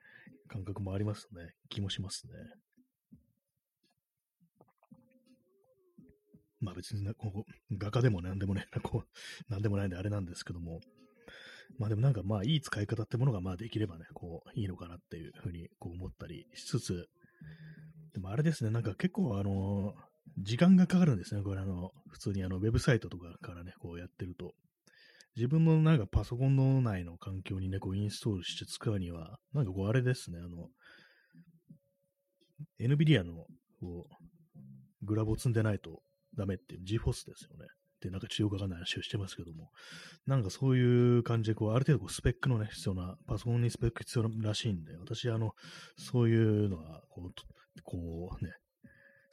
[0.47, 1.53] 感覚もありますね。
[1.69, 2.33] 気もしますね。
[6.59, 9.07] まあ別に、ここ画家でも何でもね、 こう、
[9.49, 10.81] 何でもないんであれなんですけども、
[11.77, 17.09] まあでもなんかまあいい使い方ってものがまあできればね、こう、いいのかなっていうふうにこう思ったりしつつ、
[18.13, 19.95] でもあれですね、なんか結構あの、
[20.39, 24.53] 時間がかかるんですね、これあの、普通にあの、ウェブサイトとかからね、こうやってると。
[25.35, 30.69] 自分のなんかパソコンの内の環境にね、こうインストールして使うには、なんかこうあれですね、あの、
[32.79, 33.45] NVIDIA の
[33.79, 36.01] こう、グラボを積んでないと
[36.37, 37.65] ダメっていう GFORCE ですよね。
[37.97, 39.71] ってなんか中央かかんない話をしてますけども、
[40.27, 45.53] なんかそういう感じで、こう、ある程度こうスペックのね、必要な、パソコンにスペック必要らしいんで、私、あの、
[45.97, 48.51] そういうのは、こう、こうね、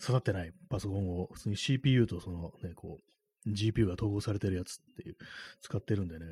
[0.01, 3.01] 刺さってないパソコンを普通に CPU とそのね、こ
[3.47, 5.17] う、GPU が統合されてるやつっていう、
[5.61, 6.25] 使ってるんでね、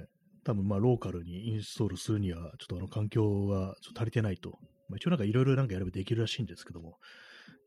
[0.44, 4.58] 多分まあローカルにインストールするには、ちょっとあの環境がちょっと足りてないと。
[4.88, 6.98] まあ、一応なんかいろいろなんかやればできるらしいんですけども、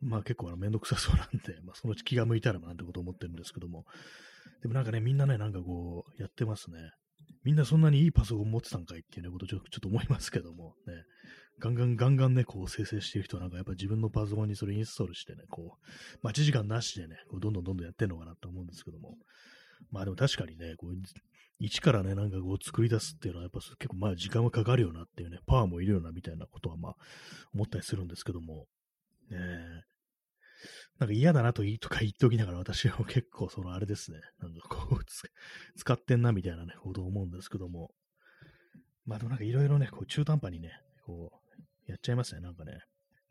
[0.01, 3.85] まあ結構あのめんどくさそうなんで、まあそのうち気が向いたらなんてこと思ってるんですけども、
[4.61, 6.77] でもなんかね、みんなね、なんかこう、やってますね。
[7.43, 10.93] みんなそんなにいいパソコン持ってたんかいっていうね、ことちょちょっと思いますけども、ね。
[11.59, 19.15] ガンガンガンガンね、こう生成してる人はなんかやっぱ自分のパソコンにそれインストールしてね、こう、待ち時間なしでね、こうどんどんどんどんやってんのかなと思うんですけども。
[19.91, 20.93] まあでも確かにね、こう、
[21.59, 26.95] 一からね、なんかこう作り出すっていうのはやっぱ結構まあ時間はかかるよなっていうね、パワーもいるよなみたいなことはまあ
[27.53, 28.65] 思ったりするんですけども、
[29.29, 29.95] ねえ
[30.99, 34.99] なんか嫌だなと とか言っておきながら私は結構そのあれですね、なんかこう
[35.75, 37.93] 使ってんなみたいなね、こと思うんですけども、
[39.05, 40.71] まあでもなんかいろいろね、こう中途半端にね、
[41.03, 41.41] こ
[41.87, 42.79] う、やっちゃいますね、なんかね。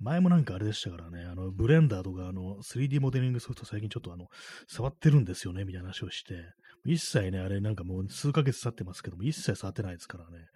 [0.01, 4.29] 前もなんかあれでしたからね、あの、ブレンダーとか、あの、3D モデリングソフト最近ちょっとあの、
[4.67, 6.53] 触ってるんですよね、みたいな話をして、
[6.85, 10.47] 一切ね、あれなんかもう数ヶ月経ってますけども、一切触ってないですからね。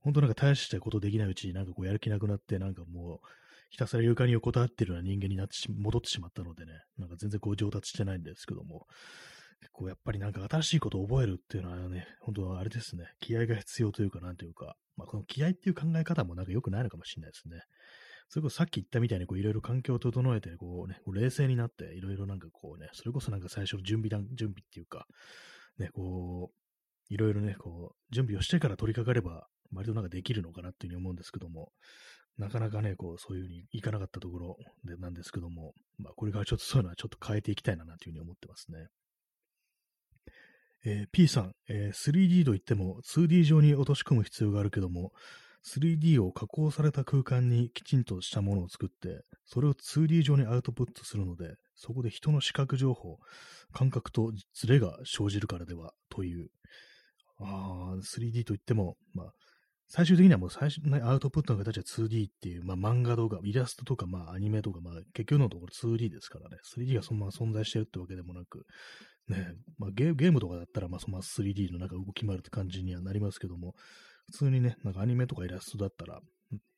[0.00, 3.28] 本当なんか大したことできないうちになんかこうやる気なくなって、なんかもう、
[3.70, 8.86] ひたすら床に横たわってるような人間になってし、戻ってしまったのでね、なんか全然こう上達してないんですけども、
[9.60, 17.62] 結構やっぱりなんか新しいことを覚えるっていうのはね、本当はあれですね、気合が必要というか、なんというか、まあ、この気合っていう考え方もなんか良くないのかもしれないですね。
[18.28, 25.06] それこそさっき言ったみたいにこういろいろ環境を整えて、こうね、こう冷静になって、いろいろなんかこうね、それこそなんか最初の準備段、準備っていうか、
[25.78, 31.72] ね、こう、いろいろね、こう、準備をしてから取り掛かれば、割となんかできるのかなっていうふうに思うんですけども、
[32.38, 38.88] なかなかね、こう、そういうふうにいかなかったところでなんですけども、まあ、これからちょっとそういうのはちょっと変えていきたいな、というふうに思ってますね。
[40.84, 45.12] えー、P さん、えー、3D といっても 2D 上に落とし込む必要があるけども、
[45.66, 53.18] 3D を加工された空間にきちんとしたものを作って、それを 2D 上にアウトプットするので、そこで人の視覚情報、
[53.72, 56.48] 感覚とズレが生じるからではという、
[57.40, 59.32] あ 3D といっても、まあ、
[59.92, 68.66] 最終的にはもう最初のアウトプットの形は 2D っていう、まあ、漫画動画、イラストとか、まあ、アニメとか、まあ、結局のところ 2D ですからね、3D がそのまま存在してるってわけでもなく、
[69.28, 73.74] ね、まあ、ゲームとかだったら、まあ、そのまま 3D の中動き回るって感じにはなりますけども、
[74.30, 76.20] 普通にね、なんかアニメとかイラストだったら、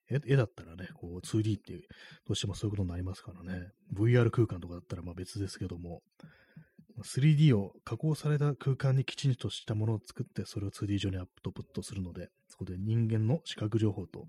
[0.08, 1.82] 絵だったらね、こう 2D っていう、
[2.26, 6.00] どうしてもそういうことになりますからね、VR 空間とかだったらまあ別ですけども、
[7.04, 12.28] 3D を加工された空間にきちんとしたものを作って、それを 2D 上にアップトプットするので、
[12.62, 14.26] そこで人間の視覚情報と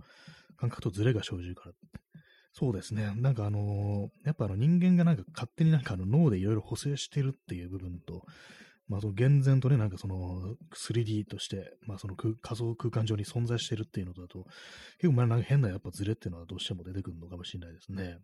[0.57, 1.71] 感覚とズレが生じるから。
[2.55, 3.13] そうですね。
[3.15, 8.21] なんかあのー、やっぱあの人間がなんか勝手になんかあの脳でいろいろ補正してるっていう部分と、
[8.87, 14.45] まあその厳然とね、なんかその 3D として、まあその仮想空間上に存在してるっていうのだと、
[14.99, 18.19] 結構まあなんか変なやっぱズレっていうのはどうしても出てくるのかもしれないですね。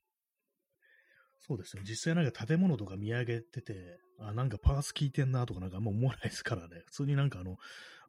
[1.40, 1.84] そうですね。
[1.88, 6.82] 実際なんか建物とか見上げてて、あ、なんかパース効いてんなとかなんかあんま思わないですからね。
[6.88, 7.58] 普通になんかあの、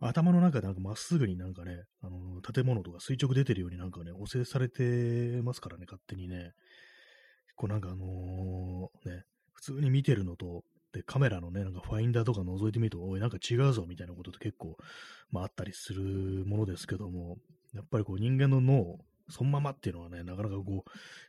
[0.01, 6.55] 頭の中でなんかまっすぐになんかね、あの、建物とか垂直出てるようになんかね、補正されてますからね、勝手にね。
[7.47, 14.77] 結構なんかあのー、ね、普通に見てるのと、で、カメラのね、なんかファインダーとか覗いてみると、おい、なんか違うぞみたいなことって結構、
[15.31, 17.39] まああったりするものですけども、
[17.75, 20.85] やっぱりこう人間の脳、そのままっていうのはね、なかなかこう、やっ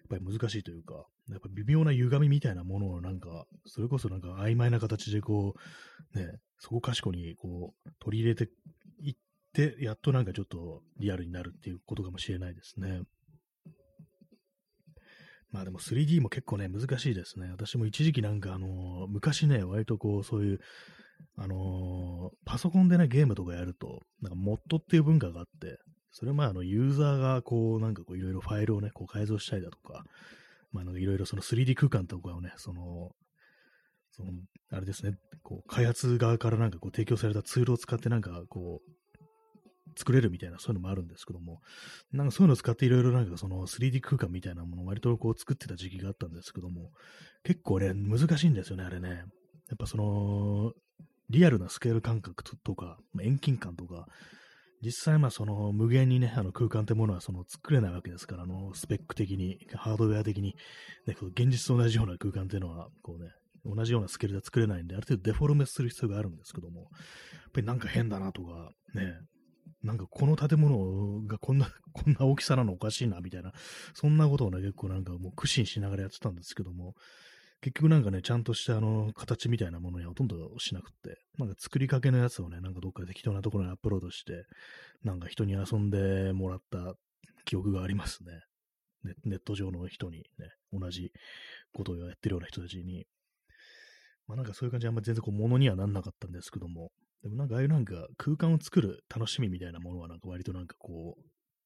[0.10, 5.54] ぱり難しいというか、やっぱ微妙な歪みみたいなものをなんか、それこそなんか曖昧な形でこ
[6.14, 6.28] う、ね、
[6.60, 8.50] そこかしこにこう、取り入れて
[9.02, 9.16] いっ
[9.54, 13.02] て、やっとなんかちょっとリアルになるっていうことかもしれないですね。
[15.52, 17.50] まあでも 3D も結構ね、難しいですね。
[17.52, 20.60] 私も一時期なんかあの、昔ね、割とこう、そういう、
[21.38, 25.78] あのー、パソコンでね、ゲームとかやると、なんかモッドっていう文化があって、
[26.12, 30.04] それまああの、ユーザーがこう、なんかこう、いろいろファイルをね、こう改造したりだとか、
[30.72, 33.12] まあなんかいろいろその 3D 空間とかをね、その、
[34.12, 34.32] その、
[34.72, 38.92] あれですね、こう、開発側からなんかこう提供されたツールを使ってなんかこう、
[39.98, 41.62] 作れるみたいな、そういうのもあるんですけども、
[42.12, 46.92] なんかそういうのを使っていろいろなんかその 3D 空間みたいなものを割とこう作ってた時期があったんですけども、
[47.44, 49.10] 結構ね、難しいんですよね、あれね。
[49.10, 50.74] やっぱその、
[51.30, 54.08] リアルなスケール感覚とか、遠近感とか、
[54.84, 60.56] 実際まあその無限にね、あの空間ってものはその作れないわけですから、あのスペック的に、ハードウェア的に、
[61.06, 63.30] ね、現実と同じような空間っていうのは、こうね、
[63.64, 66.90] 同じようなスケールで作れないんで、ある程度デフォルメする必要があるんですけども、やっ
[67.54, 69.14] ぱりなんか変だなとか、ね、
[69.84, 73.54] なんかこの建物がこんな、 こんな大きさなのおかしいな、みたいな、
[73.94, 76.96] そんなことをね、結構なんかもう苦心しながらやってたんですけども、
[77.62, 84.46] 結局なんかね、ちゃんとしたあの、形みたいなものにはほとんどしなくって、なんか作りかけのやつをね、なんかどっか適当なところにアップロードして、
[85.04, 86.96] なんか人に遊んでもらった
[87.46, 88.32] 記憶がありますね。
[89.04, 91.12] ネネット上の人にね、同じ
[91.74, 93.06] ことをやってるような人たちに。
[94.28, 96.92] まあなんかそういう感じであんまり全然こう物にはなんなかったんですけども、
[97.22, 101.16] でもなんかああいうなんか空間を作る楽しみみたいなものはなんか割となんかこ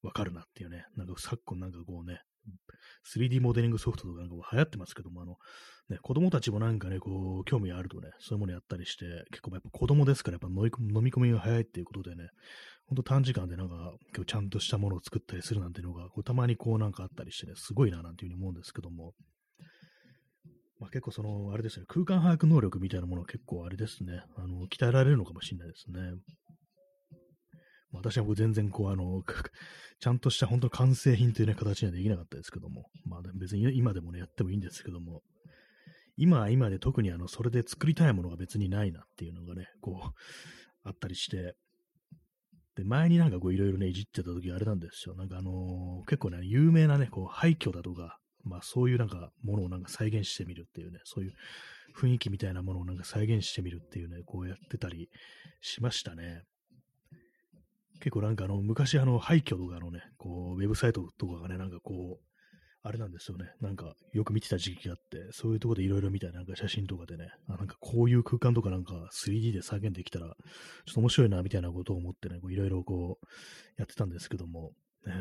[0.03, 0.85] う、わかるなっていうね。
[0.97, 2.19] なんか昨今なんかこうね、
[3.05, 5.37] 3D モデリングソフトとかなんか流行ってますけども、あの、
[5.89, 12.29] ね、子供たちもなんかね、こう、興味あるとね、そういうものやったりして、結構やっぱ子供ですから、やっぱ飲み込みが早いっていうことでね、
[12.87, 19.13] ほんと短時間でなんか、今日ちゃんとしたものを作ったりするなんていうのが、こうたまにこうなんかあったりしてね、すごいななんていうふうに思うんですけども、
[20.79, 25.99] まあ、結構その、あれですね、空間把握能力みたいなものは結構あれですね、あの、鍛えられるのかもしれないですね。
[27.95, 29.23] 私は僕全然こう、あの、
[29.99, 35.23] ちゃんとした本当完成品というね、形にはできなかったですけども、まあ別に今でもね、やってもいいんですけども、
[36.17, 40.13] 今は今で特にあの、それで作りたいものが別にないなっていうのがね、こう、
[40.83, 41.55] あったりして、
[42.75, 45.15] で、前になんかこういろいろね、いじってた時あれなんですよ。
[45.15, 51.33] なんかあのー、結構ね、有名なね、こう廃墟だとか、まあそういうなんかものをなんか再現してみるっていうね、そういう
[51.97, 55.09] 雰囲気みたいなものをなんか再現してみるっていうね、こうやってたり
[55.61, 56.43] しましたね。
[57.99, 62.25] 結構なんかあの、昔あの、廃墟とかのね、こう、ウェブサイトとかがね、なんかこう、
[62.87, 63.51] あれなんですよね。
[63.61, 70.33] なんか、よく見てた時期があって、そういうとこでいろいろ見たなんか写真とかでね、あなんかこういう空間とかなんか 3D で再現できたら、ちょ
[70.91, 73.25] っと面白いな、みたいなことを思ってね、いろいろこう、
[73.77, 74.73] やってたんですけども、
[75.07, 75.13] ね、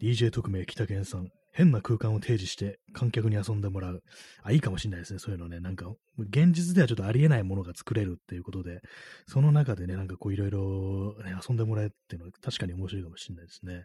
[0.00, 4.02] DJ 特命北健さん、変な空間を提示して観客に遊んでもらう。
[4.42, 5.18] あ、いいかもしれないですね。
[5.18, 5.60] そういうのね。
[5.60, 8.80] なんか、現実ではちょっとありえないものが作れるっていうことで、
[9.26, 11.14] その中でね、なんかこういろいろ
[11.46, 13.84] 遊んでもらえっていうのは確かに面白いかもしれないですね。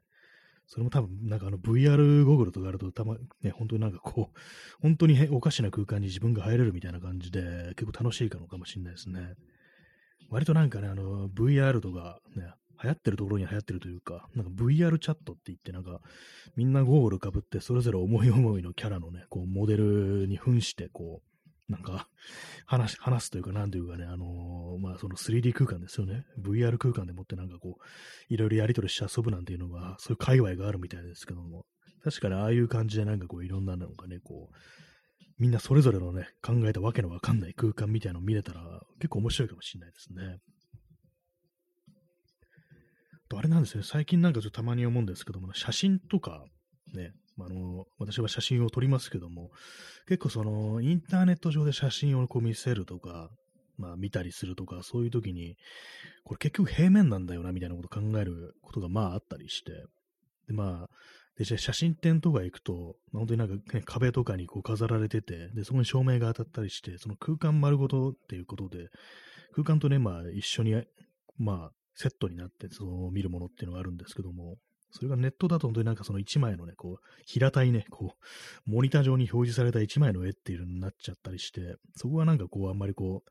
[0.65, 4.39] それも多分、なんかあの VR ゴーグルとかあると、たま、ね、本当になんかこう、
[4.81, 9.33] 本当におかしな空間に自分が入れるみたいな感じで、結構楽しいかのかもしれないですね。
[10.29, 12.51] 割となんかね、あの、VR とかね、
[12.83, 15.99] 流行ってるところに流行ってるというか、なんか VR チャットって言って、なんか、
[16.55, 22.07] みんなゴーグルかぶって、それぞれ思い思いのキャラのね、こう、モデルに扮して、こう、なんか、
[22.65, 26.25] 話、話すというか、なんというかね、あのー、まあ、その 3D 空間ですよね。
[26.39, 31.65] VR 空間でもってなんかこう、いろいろやり取りして遊ぶなんていうのが、そういう界隈があるみたいですけども、
[32.03, 34.55] 確かにああいう感じでなんかこう、いろんなのがね、こう、
[35.39, 40.37] みんなそれぞれのね、考えたわけのわかんない空間みたいなのを見れたら、結構面白いかもしれないですね。
[43.27, 46.43] とあれなんですね、最近なんかちょっとたまに思うんですけども、写真とか、
[46.93, 49.51] ね、あの、私は写真を撮りますけども、
[50.07, 53.29] 結構その、インターネット上で写真をこう見せるとか、
[53.77, 55.55] まあ見たりするとか、そういう時に、
[56.23, 59.71] これ結局平面なんだよな、みたいなことを考えることがまああったりして、
[60.47, 60.89] で、まあ、
[61.37, 68.87] で、写真展とか行くと、本当になんか、ね、壁とかにこう飾られてて、で、そこに照明が当たったりして、その空間丸ごとっていうことで、
[69.53, 70.73] 空間とね、まあ一緒に、
[71.37, 74.57] まあセットになってその見るものっていうのがあるんですけども、
[74.91, 78.13] それがネットだと本当になんかその1枚のね、こう、平たいね、こ
[78.67, 83.29] う、モニター上に表示された1枚の絵っていうのになっちゃったりして、そこはなんかこう、あんまりこう、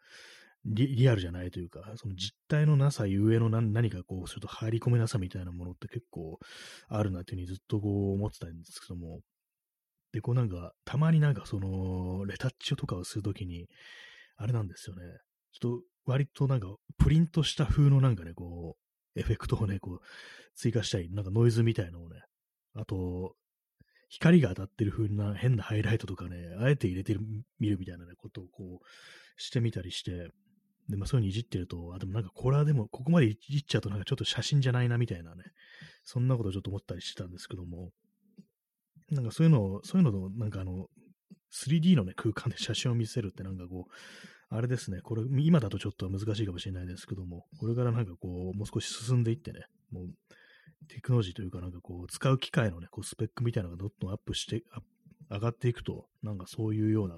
[0.65, 6.41] リアルじゃないというか、その実体のなさゆえの何かこう、ちょっと入り込めなさみたいなものって結構
[6.89, 9.21] あるなっていうふうにずっとこう思ってたんですけども、
[10.13, 13.69] で、こうなんか、たまになんかその、レタッチとかをするときに、
[14.37, 15.03] あれなんですよね。
[15.61, 18.77] ちょっと割となんか、プリントした風のなんかね、こ
[19.17, 20.01] う、エフェクトをね、こう、
[20.55, 22.21] 追加したり、なんかノイズみたいなのをね、
[22.75, 23.35] あと、
[24.09, 27.21] 光が当たってる風な変なハイライトとかね、あえて入れてる、
[27.59, 30.29] 見るみたいな、ね、ことをこう、してみたりして、
[30.89, 35.43] で、まあそういうのいじってると、あ、でもなんかこれはでも、ここまでいじっちゃうとなんかちょっと写真じゃないなみたいなね、
[36.05, 37.91] そんなことをちょっと思ったりしてたんですけども、
[39.11, 40.87] なんかそういうのを、そういうのと、なんかあの、
[41.53, 43.93] 3D のね、空間で写真を見せるってなんかこう、
[44.49, 50.07] あれですね、これ、今だとちょっと難しいかもしれないですけども、これからなんかこう、もう少し進んでいってね、もう、
[50.89, 54.63] テクノロジーというかなんかこう、使う機械のね、こう、スペックみたいなのがどんどんアップして、
[55.29, 57.17] 上がっていくと、なんかそういうような、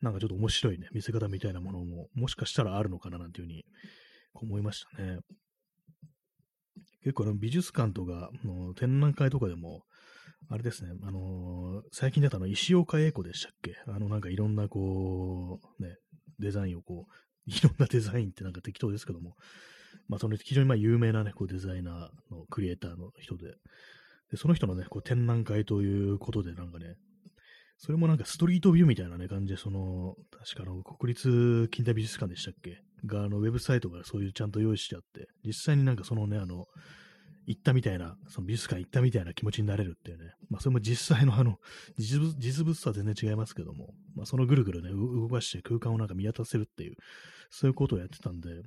[0.00, 3.64] なんかちょっと面白いね、見せ方みたいなものも、もしかしたらあるのかななんていうふうに
[4.34, 5.18] 思いましたね。
[7.02, 9.84] 結構あの美術館とかの展覧会とかでも、
[10.48, 13.76] あれですね、あのー、最近出たの石岡英子でしたっけ？
[13.86, 15.96] あのなんかいろんなこう、ね、
[16.40, 17.12] デザインをこう、
[17.46, 19.36] いろんなデザインってなんか適当ですけども、
[20.08, 23.54] まあその非常にまあ有名なね、こうデザイナーのクリエイターの人で、
[24.30, 26.96] でその人のね、こう展覧会ということでなんかね、
[27.78, 32.82] それもなんかストリートビューみたいなね、感じで、その、確かの国立近代美術館でしたっけ？
[33.06, 36.66] が、あの、ウェブサイトがそういうちゃんと用意してあって、実際になんかそのね、あの、
[37.50, 40.34] 行ったみたいな、その美術館行ったみたいな気持ちになれるっていうね。
[40.50, 41.58] まあ、それも実際の あの、
[41.98, 46.94] 実物実物とは全然違いますけども、まあ、そのぐるぐるね、動かして空間をなんか見渡せるっていう、
[47.50, 48.62] そういうことをやってたんで、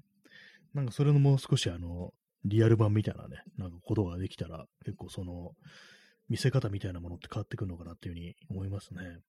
[0.74, 2.14] なんかそれのもう少しあの、
[2.44, 5.52] リアル版みたいなね、なんかことができたら、結構その、
[6.28, 9.20] 見せ方みたいなものって変わってくるのかなっていうふうに思いますね。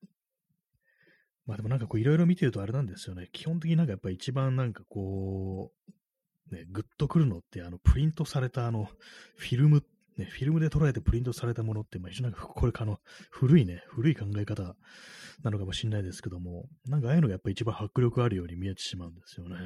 [1.47, 3.29] まあでもなんかこういろいろ見てるとあれなんですよね。
[3.33, 5.93] 基本的になんかやっぱ一番なんかこう、
[6.51, 8.89] ね、グッとくるのって、あの、プリントされたあの、
[9.37, 9.83] フィルム、
[10.17, 14.77] ね、フィルムで捉えてプリントされたものって、まあ、一応なんか、これかの、古いね、古い考え方
[15.43, 19.57] なのかもしれないですけども、なんかああいうのがやっぱ一番迫力あるように見えてしまうんですよね。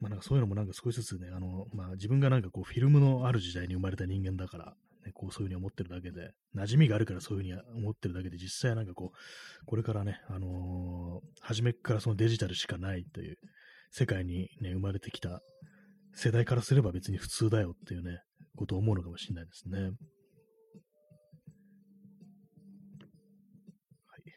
[0.00, 4.74] まあなんかそういうのもなんか少しずつね、あの、まあ自分がなんかこうフィルムのある時代に生まれた人間だから、
[5.06, 13.38] ね、こうそういうふうに思ってるだけで、馴染みがあるからそういうふうに思ってるだけで、実際はなんかこう、これからね、あのー、初めからそのデジタルしかないという、
[13.94, 15.42] 世界にね、生まれてきた
[16.14, 18.20] 世代からすれば別に普通だよっていうね、
[18.56, 19.80] ことを思うのかもしれないですね。
[19.80, 19.92] はい、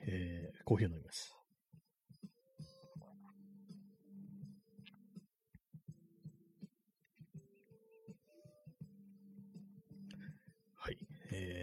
[0.10, 1.34] えー、コーヒーを飲みます。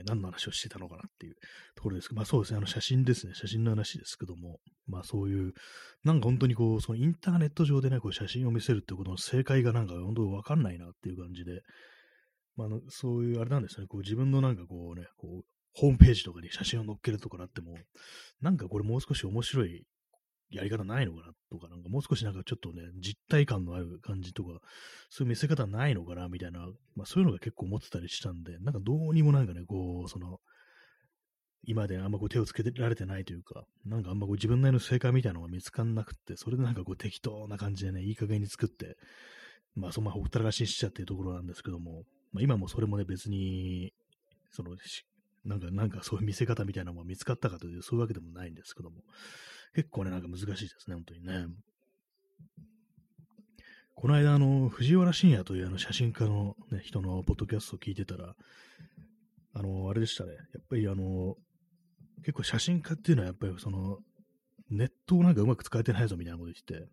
[0.02, 1.34] えー、何の話をしてたのかなっていう
[1.74, 5.52] ところですけど、まあそうですね、あの写真ですね、写真の話ですけども、まあそういう、
[6.04, 11.62] なんか本当にこう、そのインターネット上でね、こう写真を見せるってことの正解がなんか本当わかんないなっていう感じで、
[12.56, 15.44] まあ、のそういうあれなんですね、こう自分のなんかこうね、こう、
[15.74, 17.76] ホームページとかに写真を載っけるとかなっても、
[18.40, 19.84] なんかこれもう少し面白い
[20.52, 24.50] やり方ないのかなとか、なんかもう少しなんかちょっとね、実体感のある感じとか、
[25.08, 26.60] そういう見せ方ないのかなみたいな、
[26.94, 30.40] まあそういうのが結構思ってたりしたんで、なんかどうにもなんかね、こう、その、
[31.64, 38.96] 今であんまこう手をつけられてないというか、なんかあんまこう自分なりの正解みたいなのが見つかんなくって、それでなんかこう適当な感じでね、いい加減に作って、
[39.74, 43.92] まあそんなほったらかしにしちゃっていうところなんですけども、まあ今もそれもね別に、
[44.50, 44.76] その、
[45.44, 49.02] なんか、なんかそういう見せ方みたいなのが見つかったかという、そういうわけでもないんですけども、
[49.74, 51.46] 結構ね、なんか難しいですね、本当にね。
[53.94, 58.34] この間、あの、藤原信也というあの写真家の、ね、人のポッドキャストを聞いてたら、
[59.54, 60.32] あの、あれでしたね。
[60.32, 61.36] やっぱりあの、
[62.22, 63.98] 結構写真家っていうのはやっぱりその、
[64.70, 66.88] ネットをなんかうまく使えてないぞみたいなこと言ってて、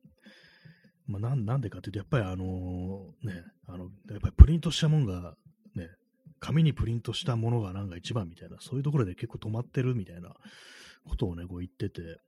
[1.07, 5.33] まあ、なんなんでかっていうと、やっぱりあのね、あの、やっぱりプリントしたもんが、
[5.75, 5.89] ね、
[6.39, 10.29] 紙にプリントしたものがなんか一番みたいな、そういうところで結構止まってるみたいな
[11.07, 12.19] ことをね、こう言ってて、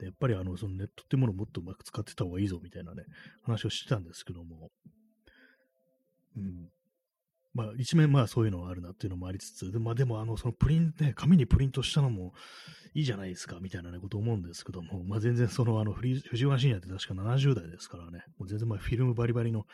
[0.00, 3.04] でやっぱりあの、そのネットっていうものをもっとうまく使ってた方がいいぞみたいなね、
[3.42, 4.70] 話をしてたんですけども、
[6.36, 6.68] うん、
[7.52, 12.32] まあ、一面まあそういうのはあるなっていうのもありつつ、でまあでもあの、そのプリント、ね、紙にプリントしたのも
[12.94, 19.64] いいじゃないですか、みたいなね、こと思うんですけども、まあ全然その、あの、藤原信也って確か70代ですからね、もう全然まあフィルムバリバリの、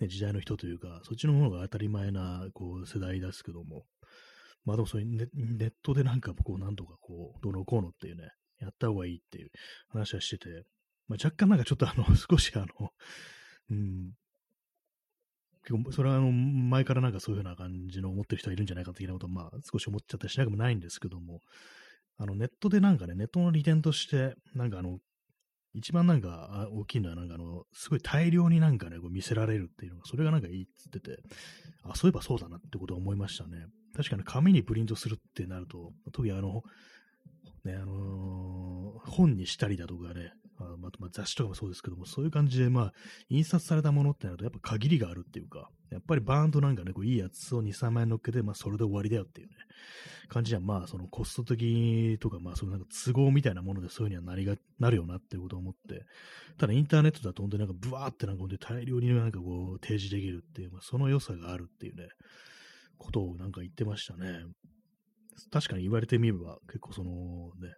[0.00, 3.84] ね、時代の人というか、そっちの方が当たり前な、こう、世代ですけども、
[4.64, 8.30] まあでもそういうネネットでなんかこう、なんとかこう、どのこうのっていうね、
[8.60, 9.50] やった方がいいっていう
[9.88, 10.64] 話はしてて、
[11.08, 12.92] まあ若干なんかちょっとあの、 少しあの、
[13.70, 14.12] うん、
[15.64, 21.40] 結構、それはあの、前からなんかそういう風な感じの思ってる人がいるんじゃないか的なことは、まあ、少し思っちゃったりしなくもないんですけども、
[22.16, 24.98] あの、ネットでなんかね、ネットの利点として、なんかあの、
[25.74, 31.18] 一番なんか大きいのは、なんかあの、すごい大量になんかね、こう見せられるっていうのが、それがなんかいいっつってて、
[31.84, 33.66] あ、そういえばそうだなってことは思いましたね。
[33.94, 36.62] 確かに紙にプリントするってなると、特にあの、
[37.64, 42.92] ね、あのー、本にしたりだとかね、あままあ、雑誌とかもそうですけども、そういう感じで、まあ、
[43.28, 49.54] 印刷されたものってなると、やっぱ限りがあるっていうか、やっぱりバーンとなんかね、こういいやつを2、3万円乗っけて、まあ、それで終わりだよっていうね、
[50.28, 56.04] 感じじゃ、まあ、そのコスト的とか、まあ、そういうなんか都合みたいなものでそういうにはなりが、なるよなっていうことを思って、
[56.58, 62.08] ただインターネットだと本当になんかブワーってなんか本当に大量になんかこう提示できるっていう、まあ、その良さがあるっていうね、
[62.98, 64.40] ことをなんか言ってましたね。
[65.50, 67.10] 確かに言われてみれば、結構その
[67.60, 67.74] ね、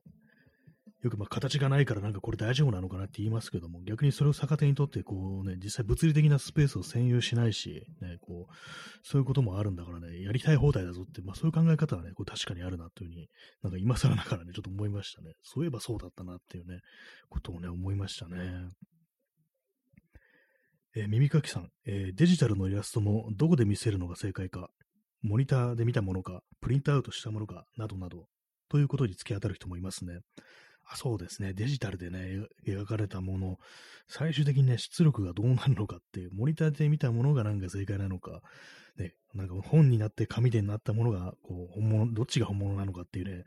[1.02, 8.54] よくまあ形がないからなんかこれ大丈夫なのかなって言いますけども、逆にそれを逆手にとってこうね、実際物理的なスペースを占有しないし、ね、こう、
[9.02, 13.28] そういうこともあるんだからね、やりたい放題だぞって、まあそういう考え方はね、こう確かにあるなというふうに、
[13.62, 15.32] なんか今更ながらね、ちょっと思いましたね。
[15.42, 16.80] そういえばそうだったなっていうね、
[17.30, 18.68] ことをね、思いましたね。
[20.96, 24.70] えー、耳かきさん、えー、デジタルのイラストもどこで見せるのが正解か、
[25.22, 28.26] モニターで見たものか、プリントアウトしたものか、などなど、
[28.68, 30.20] ということに突き当たる人もいますね。
[30.92, 33.58] あそうですね、デジタルでね、描かれたもの、
[34.08, 38.42] 最終的にね、出力がどうなるのかっていう、モニターで見たものがなんか正解なのか、
[38.96, 43.44] ね、なんか本になって紙でなったものが、こう、本物、どっちが本物なのかっていうね、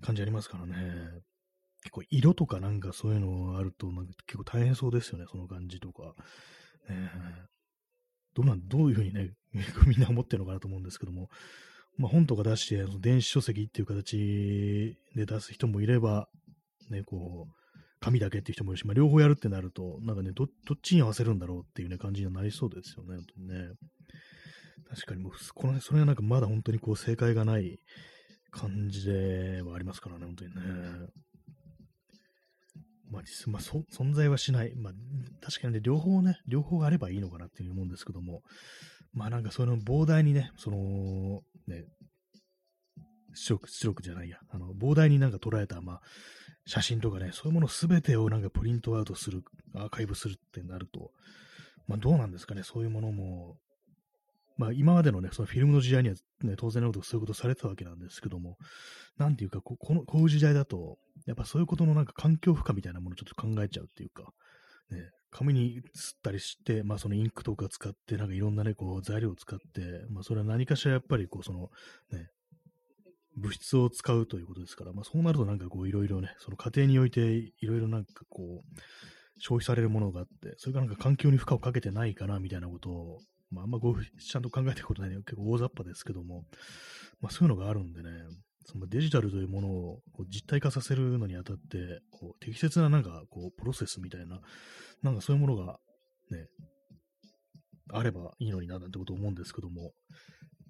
[0.00, 0.74] 感じありますからね。
[1.82, 6.14] 結構色とかなんかそういうのがあると、なんか結構大変そうですよね、その感じとか。
[6.88, 7.10] ね、
[8.36, 9.32] どうなん、どういうふうにね、
[9.86, 11.30] みんな思ってるのかなと思うんですけども、
[11.96, 16.28] まあ、本とか出して、電子書籍っていう形で出す人もいれば、
[16.90, 17.52] ね、こう、
[17.98, 23.70] 紙だけっていう人もいるし、まあ、両方やるってなると、なんかねど、どっちに合わせるんだろうっていうね、感じになりそうですよね、本当にね。
[24.90, 27.80] 確かにもう、このそれはなんかまだ本当にこう正解がない
[28.50, 30.60] 感じではありますからね、本当にね。
[33.10, 34.74] まあ、まあ、存在はしない。
[34.74, 34.92] まあ、
[35.40, 38.42] 確かにね、両方ね、両方があればいいのかなっていう思うんですけども、
[39.12, 41.84] まあなんかその膨大にね、その、ね、
[43.34, 46.00] 出力、出力じゃないや、あの、膨大になんか捉えた、まあ、
[46.66, 49.42] 写真とかね、そういうものすべてをなんかプリントアウトする、
[49.74, 51.12] アーカイブするってなると、
[51.86, 53.56] まあどうなんですかね、そういうものも、
[54.56, 58.56] まあ今までのね、そのフィルムの時代にはね、当然のことそういうことされてたわけなんですけども、
[59.18, 60.96] なんていうかこ、この、こういう時代だと、
[61.26, 64.32] やっぱそういうことのなんか環境負荷みたいなものをちょっと考えちゃうっていうか、
[64.90, 64.98] ね、
[65.30, 71.70] 紙に吸ったりして、まあそのインクとか使って、なんかいろんなね、こう材料を使って、まあそれは何かしらやっぱりこうその、
[72.10, 72.28] ね、
[73.36, 78.80] 物質を使うということですから、まあそうなるとなんかこういろいろね、その家庭においていろいろなんかこう、
[79.38, 83.18] 消費されるものがあって、それがなんか環境に負荷をかけてないかなみたいなことを、
[83.50, 86.44] まああんまこうちゃんと考えてることない、ね、結構大雑把ですけども、
[87.20, 88.10] まあそういうのがあるんでね、
[88.64, 94.40] そのデジタルというものをこう実体化させるのにあたって、こう適切ななんかこうプロセスみたいな、
[95.02, 95.78] なんかそういうものが
[96.30, 96.46] ね、
[97.92, 99.92] あればいいのにななんてこと思うんですけども、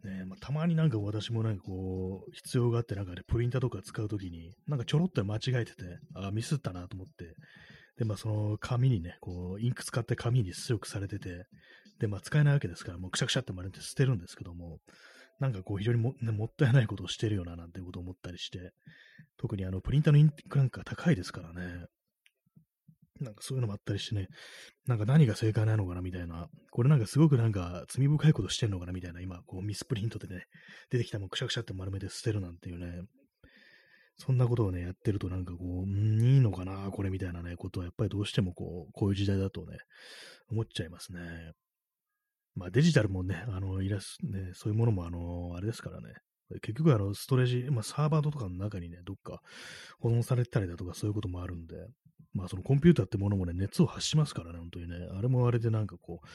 [0.05, 7.35] ねまあ、たまになんか私もなんかこう、必要があってなんか、ね、プリンターとか使うときに、なんかちょろっと間違えてて、あ、ミスったなと思って、
[7.99, 11.47] で、まあその紙にね、こう、インク使って紙に出力されてて、
[11.99, 14.79] で、まあ使えないわけですから、もうくしゃくしゃって丸めて捨てるんですけども、
[15.41, 18.73] なんかこう非常にも,、ね、もったいないことをしてるよななんてことを思ったりして、
[19.37, 21.87] 特にあのプリンターのインクなんか高いですからね。
[23.21, 24.29] なんかそういうのもあったりしてね、
[24.87, 30.45] なんか何が正解なのかなみたいな、これなんかすごくなんか罪深いことしてんのかなみたいな、今、こうミスプリントでね、
[30.91, 33.05] 出てきたもんくしゃくしゃって丸めて捨てるなんていうね、
[34.19, 39.79] そんなことをね、やってるとなんかこう、んいいのかなこれみたいなね、ことはやっぱりどうしてもこう、こういう時代だとね、
[40.51, 41.21] 思っちゃいますね。
[42.57, 46.15] まあデジタルもね、あの、いらす、ね、そういうものもあの、あれですからね。
[46.63, 49.41] 結局あの、ストレージ、まあサーバーとかの中にね、どっか
[50.01, 51.77] 保存されたりだとかそういうこともあるんで、
[52.33, 54.97] まあそのコンピューターってものもね、熱を発しますからね、本当にね。
[55.17, 56.27] あれもあれでなんかこう、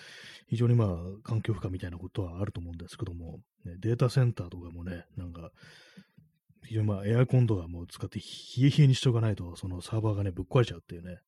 [0.48, 5.52] 非常にまあ環境負荷みたいなことはあると思うんですけども、ね、データセンターとかもね、なんか、
[6.66, 11.20] 非常にまあエアコンとかも使って冷え冷えにしておかないと、そのサーバーがね、ぶっ壊れちゃうっていうね、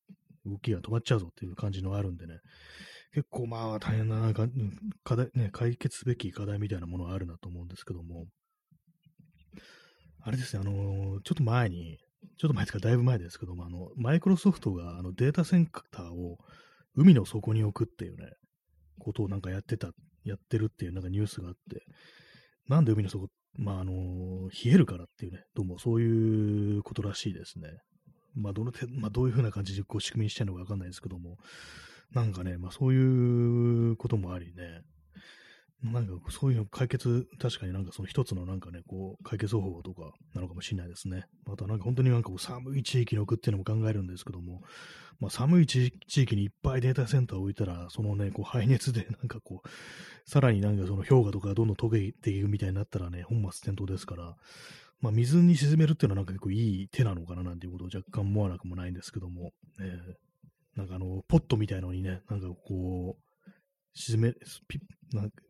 [0.44, 2.40] 動きが止まっちゃうぞっていう感じのがあるんでね、
[3.14, 4.32] 結構まあ大変な
[5.04, 8.26] 課題、ね、解決すべき課題みたいなものがあるなと思うんですけども、
[10.20, 11.98] あれですね、あの、ちょっと前に、
[12.38, 16.38] ちょっと前ですか、だいぶ前ですけども、あの、マイクロソフトがあのデータセンターを
[16.96, 18.32] 海の底に置くっていうね、
[18.98, 19.92] ことをなんかやってた、
[20.24, 21.82] やってるっていうなんかニュースがあって、
[22.68, 27.68] なんで海の底、まあ、あの、冷えるからっていうね、どうもそういうことらしいですね。
[28.34, 31.36] まあ、どの手、まあ、どういうふうな感じでこう仕組みにしてるのかわかんないですけども、
[32.14, 34.82] なんかね、まあそういうこともありね、
[35.92, 41.26] なんかそういうの解決、確かになんかその一つのなんかね、こう解決方法とかなのかもしれないですね。
[41.44, 44.62] またなんか本当になんかこう寒い地域に置くっていうのも考えるんですけども、
[45.20, 49.68] まあ寒い地域にいっぱいデータセンターを置いたら、そのね、こう排熱で なんかこう、
[50.30, 54.36] さらになんかその氷河とかどんどん溶けていくみたいになったらね、本末転倒ですから、
[55.00, 60.00] まあ水に沈めるっていうのはなんか結構いい手なのかななんていうことを若干思わなくもないんですけども、ね、
[60.76, 63.50] なんかあの、ポットみたいのにね、なんかこう、
[63.94, 64.34] 沈め、
[65.12, 65.42] なんか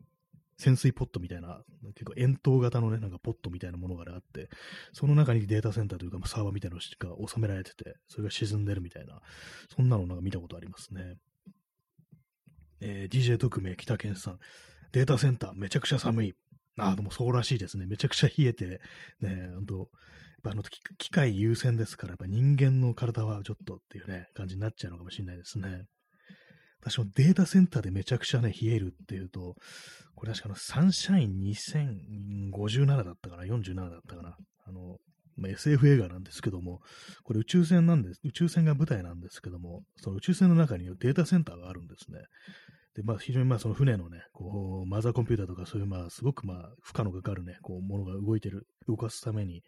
[0.57, 1.61] 潜水ポットみたいな、
[1.95, 4.49] 結構円筒型のね、なんかポットみたいなものがあって、
[4.93, 9.19] その中にデータセンターというかま、サーバーみたいなのが収められてて、それが沈んでるみたいな、
[9.75, 11.15] そんなのなんか見たことありますね。
[12.81, 14.39] えー、DJ 特命北健さん、
[14.91, 16.35] データセンターめちゃくちゃ寒い。
[16.77, 17.85] ああ、でもそうらしいですね。
[17.85, 18.81] めちゃくちゃ冷えて、
[19.21, 19.89] ね、ほんと、
[20.51, 20.63] あの
[20.97, 25.85] 機械優先ですから、やっぱ人間の体はちょっとっていうね、感じになっちゃうのかもしれないですね。
[26.81, 29.55] 私もデータセンターでめちゃくちゃね、冷えるっていうと、
[30.15, 34.35] これ確かのサンシャイン2057だったかな、47だったかな。
[34.67, 34.97] あの、
[35.35, 36.81] まあ、SF 映画なんですけども、
[37.23, 42.19] これ宇宙船なんです、宇宙船が舞台なんですけども、その宇宙船の中にデータセンターがあるんですね。
[42.95, 49.63] で、まあ、非常にまあ、その船のね、こう、マザーコンピューターとかそういう、まあ、すごくまあ、負荷のかかるね、こう、ものが動いてる、動かすために、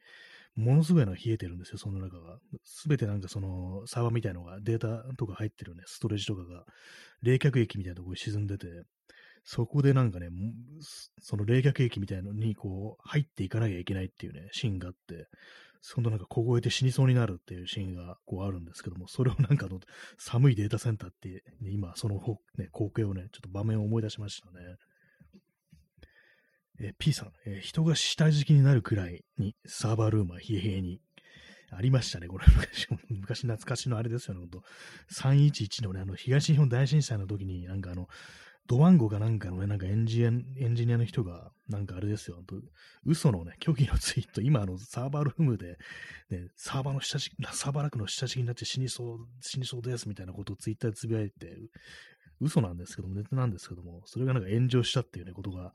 [0.58, 2.40] ものすごいの冷えてるんですよ、その中が。
[2.64, 6.66] すべてなんかその、サーバーみたいのが、データとか入ってるね、ストレージとかが、
[7.22, 8.66] 冷却液みたいなところに沈んでて、
[9.44, 10.28] そこでなんかね、
[11.22, 15.28] その冷却液みたいのにこう入っていかなきゃいけないっていうね、シーンがあって、
[15.82, 19.80] そのなんか凍えて死にそうになるっていうシーンがこうあるんですけども、それをなんかの
[20.18, 21.30] 寒いデータセンターって、
[21.62, 22.16] ね、今その、
[22.58, 24.76] ね、光景をね、ちょっと場面を思い出しましたね。
[26.80, 31.02] え P さん、えー、人が下敷きになるくらいにサーバールームは冷え冷えに。
[31.70, 34.64] ありましたね、これ昔、昔懐かしのあれですよね、ほんと。
[35.12, 38.08] 311のね、あの、東日本大震災の時に、なんかあの、
[38.68, 42.44] ドワンゴかなんかのね、なんかエンジエンエンジニアの人が、なんかあれですよ、
[43.06, 45.78] 嘘のね、虚偽のツイート、今あのサーバールームで、
[46.30, 51.58] ね、サーバーの下敷き、サーバーラックの下敷きになって死にそう、死にそうですみたいなことをツイッターでつぶやいて、
[52.40, 55.74] 嘘なんですけども、ネタなんですけども、それがなんか炎上したっていうね、ことが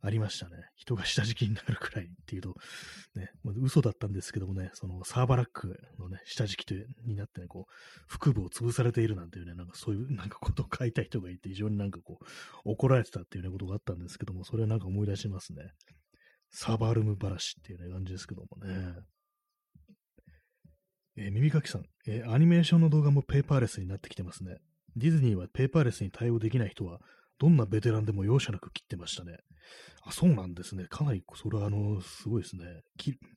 [0.00, 0.56] ありましたね。
[0.76, 2.54] 人が下敷きになるくらいっていうと、
[3.14, 7.72] ね、嘘だったんですけどもね、そのサーバーラックのね、下敷きとになってね、こう、
[8.06, 12.24] 腹部を潰されているなんていうね、なんかそういうなんかことを書いた人がいて、非常になんかこう、
[12.64, 15.62] 怒られてたっていうね、ことがあったんですけども、それはなんか思い出しますね。
[16.50, 18.94] サーバールーム話っていうね、感じですけどもね。
[21.16, 24.56] えー、耳かきさん、えー、アニメーションの動画もペーパーレスになってきてますね。
[24.96, 27.00] ディズニーはペーパーレスに対応できない人は、
[27.38, 29.38] どんなベテランでも容赦なく切ってましたね。
[30.04, 30.86] あ、そうなんですね。
[30.88, 32.64] かなり、それは、あの、すごいですね。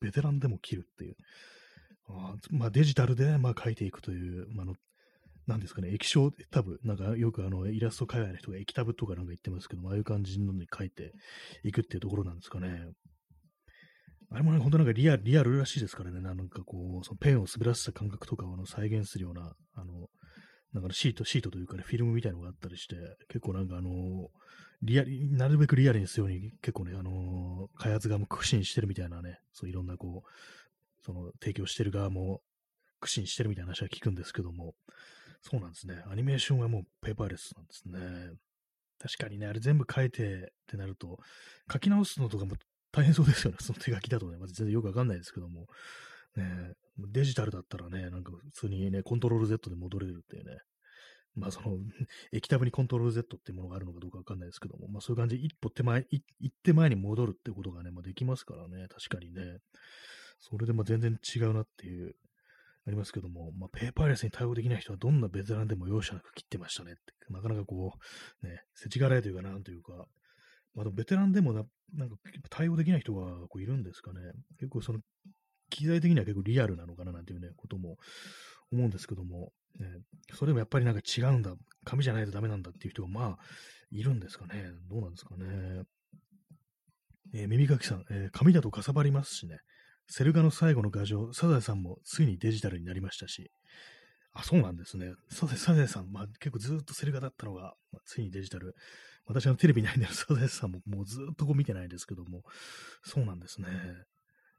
[0.01, 1.15] ベテランでも切るっていう。
[2.09, 4.75] あまあ、デジタルで、まあ、書いていくという、まあの、
[5.47, 11.13] なんですかね、液晶タブ、なんかよくあの、イラスト海外の人が液タブとかなんか言ってますけども、ああいう感じのに書いて
[11.63, 12.89] いくっていうところなんですかね。
[14.29, 20.09] あれもね、本当なんかリアル、リアルらしいですからね、なんかこう、そのペンを滑らせた感覚とかをあの再現するような、あの、
[20.73, 22.95] なんかシート、シートというかね、フィルムみたいのがあったりして、
[23.29, 24.29] 結構なんかあの
[24.81, 32.41] リアル、なるべくリアルにするように結構ね、あの開発側も苦心してるみたいなね、そういろんなこう、その提供してる側も
[32.99, 34.75] 苦心してるみたいな話は聞くんですけども、
[35.41, 36.03] そうなんですね。
[36.09, 38.33] アニメーションはもうペーパーレスなんですね。
[38.99, 41.17] 確かにね、あれ全部書いてってなると、
[41.71, 42.55] 書き直すのとかも
[42.91, 43.57] 大変そうですよね。
[43.61, 45.67] その手書きだとね、まず全然よくわかんないですけども。
[46.37, 50.57] ねデジタルだったらね、なんか普通にね、コントロール Z で戻れるっていうね。
[51.35, 51.77] まあその、
[52.33, 56.23] 液タブにコントロール Z っていうものがあるのかどうかわかんないですけども、まあそういう感じで一歩手前、一
[56.63, 59.59] 手前に戻るってことがね、まあできますからね、確かにね。
[60.39, 62.15] それでまあ全然違うなっていう、
[62.87, 67.93] ありますけども、まあペーパーレスに対応できない人はどんなベテランでも容赦なく切ってましたねって、なかなかこ
[68.41, 70.07] う、ね、世知辛いというかなんというか、
[70.73, 72.15] まあでもベテランでもな、なんか
[72.49, 74.21] 対応できない人がこういるんですかね。
[74.57, 74.99] 結構その
[75.69, 77.97] 機材的には結構リアルなのかななんていうね、ことも
[78.71, 79.87] 思うんですけども、ね、
[80.33, 81.53] それでもやっぱりなんか違うんだ、
[81.85, 83.37] 紙じゃないとダメなんだっていう人がまあ、
[83.91, 84.71] いるんですかね。
[84.89, 85.83] どうなんですかね。
[87.33, 89.59] えー、耳かきさん、えー、紙だとかさばりますしね。
[90.09, 93.51] セルガの最後の画像、サザエさんもついにデジタルになりましたし、
[94.33, 95.13] あ、そうなんですね。
[95.29, 98.75] サザサザエさん、まあ、結構ずっとセルガだったのが、まあ、ついにデジタル。
[99.25, 102.43] 私のテレビに入ってるサザエさんももうずっとこう見てないですけども、
[103.03, 103.67] そうなんですね。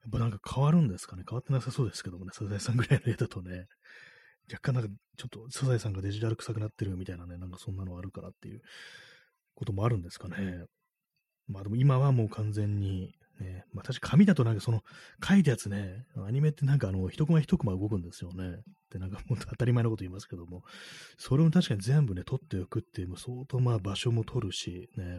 [0.06, 1.24] っぱなんか変わるんですかね？
[1.28, 3.66] 変わってなさそうですけどもね、サザエさんぐらいの絵だとね、
[4.50, 8.60] 若干なんかちょっとサザエさんがデジタル臭くなってるみたいなね、なんかそんなのあるからっていう
[9.54, 10.64] こともあるんですかね。
[11.48, 14.82] まあでも今はもう完全に、ね、まあ確か紙だとなんかその
[15.26, 18.48] 書いたやつね、アニメってなんかあの一コマ一コマ動くんですよね。
[18.48, 18.54] っ
[18.90, 20.62] てなんかもう当たり前のこと言いますけども、
[21.18, 25.18] それを確かに全部ね、取っておくっていう、相当まあ場所も取るし、ね、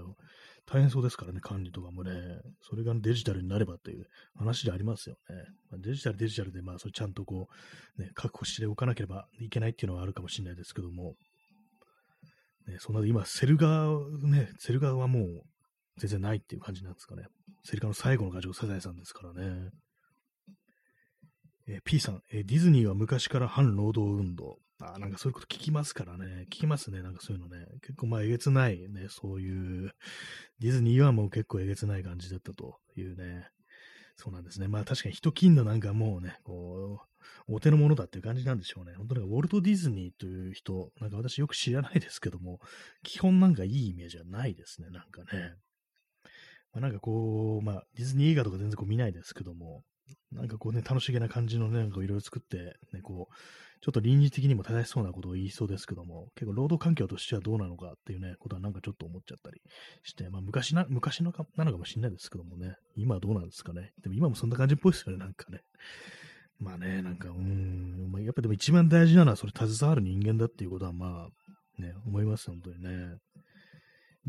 [0.72, 2.12] 大変そうですからね、管理とかもね、
[2.62, 4.06] それがデジタルになればっていう
[4.36, 5.36] 話でありますよね。
[5.72, 7.48] まあ、デジタル、デジタルで、まあ、それちゃんとこ
[7.98, 11.16] う、ね、確保しておかなければいけないっていうのはあるかもしれないですけども、
[12.68, 15.42] ね、そんな今、セルガー、ね、セルガーはもう
[15.98, 17.24] 全然ないっていう感じなんですかね。
[17.64, 19.72] セルガーの最後の画像、サザエさんですからね。
[21.68, 24.60] えー、P さん、えー、ディズニーは昔から反労働運動。
[24.82, 26.46] あなんかそういうこと聞きますからね。
[26.46, 27.02] 聞きますね。
[27.02, 27.66] なんかそういうのね。
[27.82, 29.92] 結構まあえげつないね、そういう、
[30.60, 33.50] ディズニーはもう結構えげつない感じだったというね。
[34.16, 34.68] そうなんですね。
[34.68, 37.02] まあ確かに人金のなんかもうね、こ
[37.48, 38.94] う、お手の物だっていう感じなんでしょうね。
[38.96, 42.60] 本当にウォルト・ディズニーという人、なんか私よく知らないですけども、
[43.04, 44.90] 基本なんかいいイメージはないですね。
[44.90, 45.56] なんかね。
[46.72, 49.84] まあ、なんかこう、まあディズニー映画とか全然こう見ないですけども、
[50.32, 53.34] なんかこうね、楽しげな感じのね、なんかいろいろ作って、ね、こう、
[53.82, 59.62] ちょっと倫理的にも正しそうなことを言いそうですけども、結構労働環境としてはどうなのかっていうね、ことはなんかちょっと思っちゃったり
[60.04, 63.94] して、まあ昔な、昔のかなのかもしれないですけどもね、今はどうなんですかね。
[64.04, 65.62] でも今もそんな感じっぽいですよね、なんかね。
[66.60, 73.16] まあね、なんか、うん、やっぱでも一番大事なのはそれ携わる人間だっていうことはまあ、ね、思います、本当にね。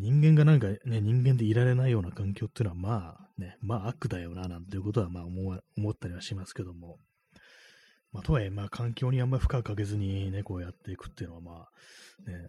[0.00, 6.98] 人間がなんかね、人間でいられないような環境っていうのはまあね、まあ悪だよな、なんていうことはまあ思思ったりはしますけども、
[8.12, 12.48] まあとはいえまあ環境にあんまり負荷かけずにね、こうやっていくっていうのはまあね、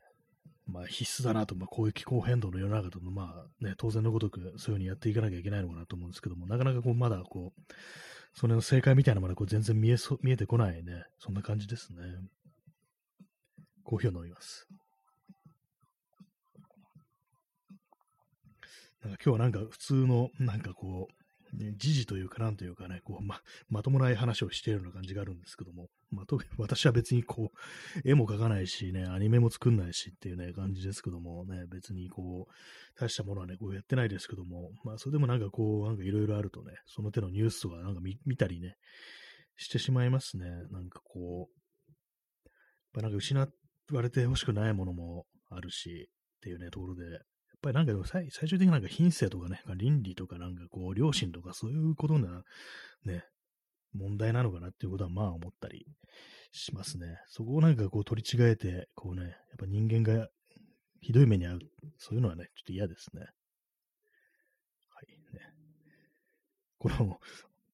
[0.65, 7.61] まあ必須だなと、まあこういう気候変動の世の中とまあね、当然のごとくそういうふうにやっていかなきゃいけないのかなと思うんですけども、なかなかこうまだこう、
[8.33, 11.97] それの正解みたいなものがこう全然見えそ見えてこないね、そんな感じですね。
[13.83, 14.67] コーヒーを飲みます。
[19.03, 38.77] なんか今日はなんか普通の、なんかこう、ね、時事というかなんというかね、こう、ま、まともない話をしているような感じがあるんですけども、まあ、特に私は別にこう、 絵も描かないしね、アニメも作んないしっていうね、感じですけどもね、別にこう、大したものはね、こうやってないですけども、まあ、それでもなんかこう、なんかいろいろあるとね、その手のニュースとかなんか見たりね、
[39.57, 40.45] してしまいますね。
[40.71, 41.59] なんかこう、
[42.45, 42.53] やっ
[42.93, 47.03] ぱなんか失われてほしくないものもあるし、っていうね、ところで、
[47.61, 52.43] ぱりなんか最最終的になんか品性とかね、倫理とかなんかこう、良心とかそういうことな、
[53.05, 53.23] ね、
[53.93, 55.85] 問題なのかなっていうことはまあ思ったり
[56.51, 57.19] しますね。
[57.27, 60.27] そこをなんかこう取り違えて、こうね、やっぱ人間が
[61.01, 61.59] ひどい目に遭う、
[61.97, 63.21] そういうのはね、ちょっと嫌ですね。
[63.21, 63.27] は
[65.03, 65.41] い、ね。
[66.77, 67.19] この、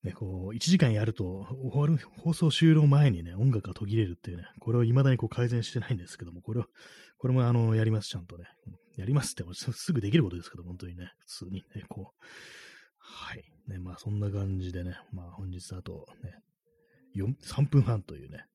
[0.03, 6.65] ね、こう、1時間やると、終わる、放送終了前にね、音楽が途切れるっていうね、これを未だにこう改善してないんですけども、これを、
[7.17, 8.45] これもあの、やります、ちゃんとね。
[8.97, 12.23] やりますって、すぐできることですけど、本当にね、普通にね、こう。
[12.99, 13.43] はい。
[13.67, 16.33] ね、まあそんな感じでね、まあ本日あとね、
[17.15, 18.45] 3分半というね、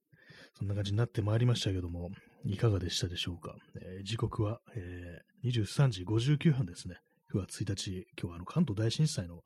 [0.59, 2.11] そんな感じになってまいりましたけども、
[2.45, 3.55] いかがでしたでしょうか。
[3.80, 6.97] えー、時刻は、えー、23時59分ですね。
[7.32, 9.43] 9月1日、今日はあの関東大震災の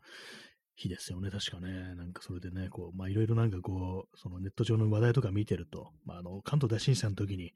[0.77, 1.95] 日ですよね、確かね。
[1.95, 7.53] なんかそれでね、こう、まあいろいろなんかこう、そのネット上の話題とか見てると、まああの、関東大震災の時に、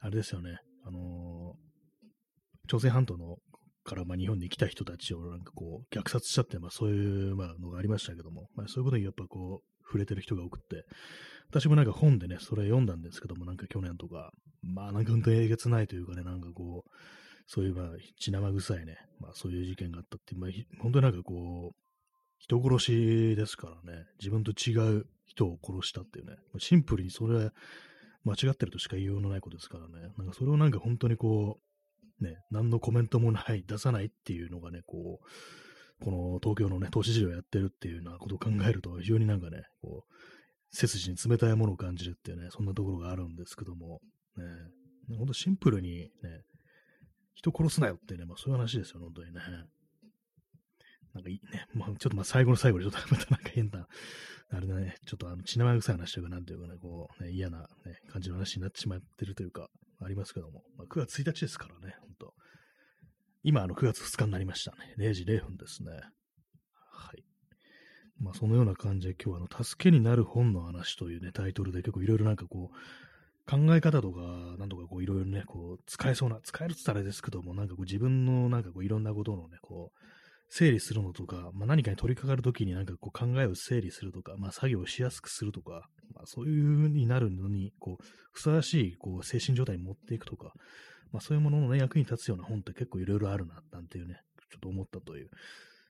[0.00, 1.56] あれですよね、あの
[2.66, 3.38] 朝鮮半島の
[3.84, 10.84] からまあ日本に来た人たちをなんかこう虐殺しちゃって、まあそういうまあのがありましたけども、まあそういうことにやっぱこう触れてる人が多くって、
[11.48, 16.90] 私もなんか本でね、それ読んだんですけども、なんか去年とか、まあなんか本当にえげつないというかね、なんかこう、
[17.46, 17.86] そういうまあ
[18.18, 20.50] 血生臭いね、まあそういう事件があったって、まあ
[20.80, 21.76] 本当になんかこう、
[22.38, 27.50] 人殺しですからね、自分と違う人を殺したっていうね、シンプルにそれは
[28.24, 31.65] 間違ってるとしか言いようのないことですからね、なんかそれをなんか本当にこう、
[32.20, 40.14] ね、何のコメントもない、出さないっていうのがね、こう、この東京のね、投資事業やってるっていうようなことを考えると、非常になんかね、こう、
[40.70, 44.00] 背筋に冷たいものを感じるっていうね、そんなところがあるんですけども、
[44.36, 44.44] ね、
[45.16, 46.10] ほんとシンプルにね、
[47.34, 49.40] 人殺すなよってね、まあそういう話ですよ、本当にね。
[51.16, 53.86] なんかいいね、まあちょっとまあ最後の最後でちょっとまたなんか変な、
[54.50, 57.66] あれだね、ちょっとあの血生臭い話というか、なんていうかね、こう、ね、嫌な、ね、
[58.12, 59.68] 感じの話になってしまってるというか、
[60.00, 62.34] ありますけども、まあ、9月1日ですからね、本当
[63.42, 64.94] 今、あの、9月2日になりましたね。
[64.98, 65.92] 0時0分ですね。
[66.90, 67.24] はい。
[68.18, 72.76] まあ、そのような感じで、今日は、あの、助けになる本の話というね、タイトルで結構いろいろなんかこう、
[73.48, 74.20] 考え方とか、
[74.58, 79.98] なんとかこう、いろいろね、こう、使えそうな、使えるって言ったらあれですけども、なんかこう、自分のなんかこう、いろんなことのね、こう、
[80.48, 90.52] 整理するのとか、まあ、何かに取り掛かるときになんかこう考えを整理するとか、まあ、作業をしやすくするとか、まあ、そういう風になるのに、こう、ふさわしいこう精神状態に持っていくとか、
[91.12, 94.20] まあ、そういうものの、ね、役に立つような本って結構いろいろあるな、なんていうね、
[94.50, 95.30] ちょっと思ったという、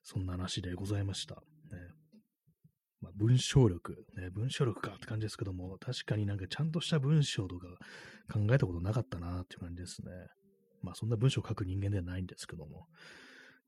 [0.03, 1.35] そんな話でございました。
[1.35, 1.41] ね
[3.03, 7.67] まあ、文章力、ね、文章力かって感じですけども、確かになんかちゃんとした文章とか
[8.33, 10.11] 考えたことなかったなっていう感じですね。
[10.83, 12.87] まあそんな文章を書く人間ではないんですけども、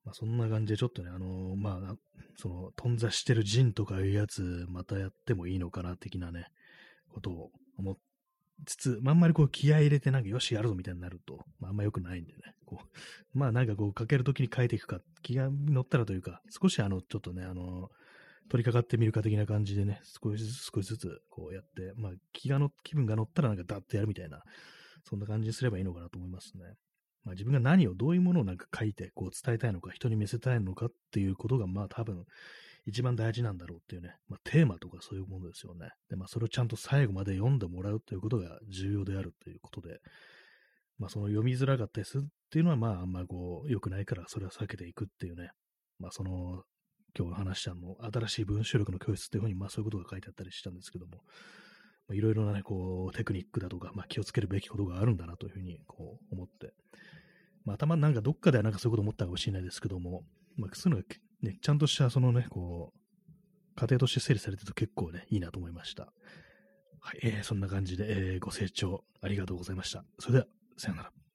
[0.04, 1.94] まあ、そんな感じでちょっとね、あのー、まあ、
[2.36, 6.46] その、頓挫してるジンとかいうやつ、またやってもいいのかな、的なね、
[7.12, 7.96] ことを思っ
[8.66, 17.88] つつ、まあ、あんまりこう気合入れてなんかよしやるぞみたいになると、まあ、あんま良くないんでね、こう、まあなんかこう書けるときに書いていくか、気が乗ったらというか、少しあの、ちょっとね、あの、
[18.50, 24.42] 取り掛かってみるか的な感じでね、少しずつ少しずつこうやって、まあ気がの、気分が乗ったらなんかダッとやるみたいな、
[25.04, 26.74] そんな感じにすればいいのかなと思いますね。
[27.24, 32.24] まあ、自分が何を、どういうものをなんか書いて、こう伝えたいのか、人に見せたいのかっていうことが、まあ多分、
[32.86, 35.90] 一番大事なんだろうっていうね、まあ、テーマとかそういうものですよね。
[36.08, 40.00] で、まあそれをちゃんと最後まで読んでもらうということが重要であるということで、
[40.98, 45.50] まあその読みづらかったりするっていうのは、まああんまこう、良くないから、それは避けていくっていうね、
[45.98, 46.62] まあその、
[47.18, 51.22] 今日話したの、新しい文章力の教室っていうふうに、まあそういうことが書いてあったりしたんですけども、
[52.10, 56.72] いろいろなね、こう、テクニックだとか、まあ気をつけるべきことがあるんだなというふうに、こう、思って、
[57.64, 60.24] まあ、頭なんかどっかではなんかそういうこと思ったかもしれないですけども、
[60.56, 62.98] まあ、そういうのがね、ちゃんとしたそのね、こう、
[63.76, 66.12] 家庭として整理されてると結構ね、いいなと思いました。
[67.00, 70.04] はい、えー、そんな感じで、えー、ご清聴ありがとうございました。
[70.18, 70.46] それでは、
[70.76, 71.27] さよなら。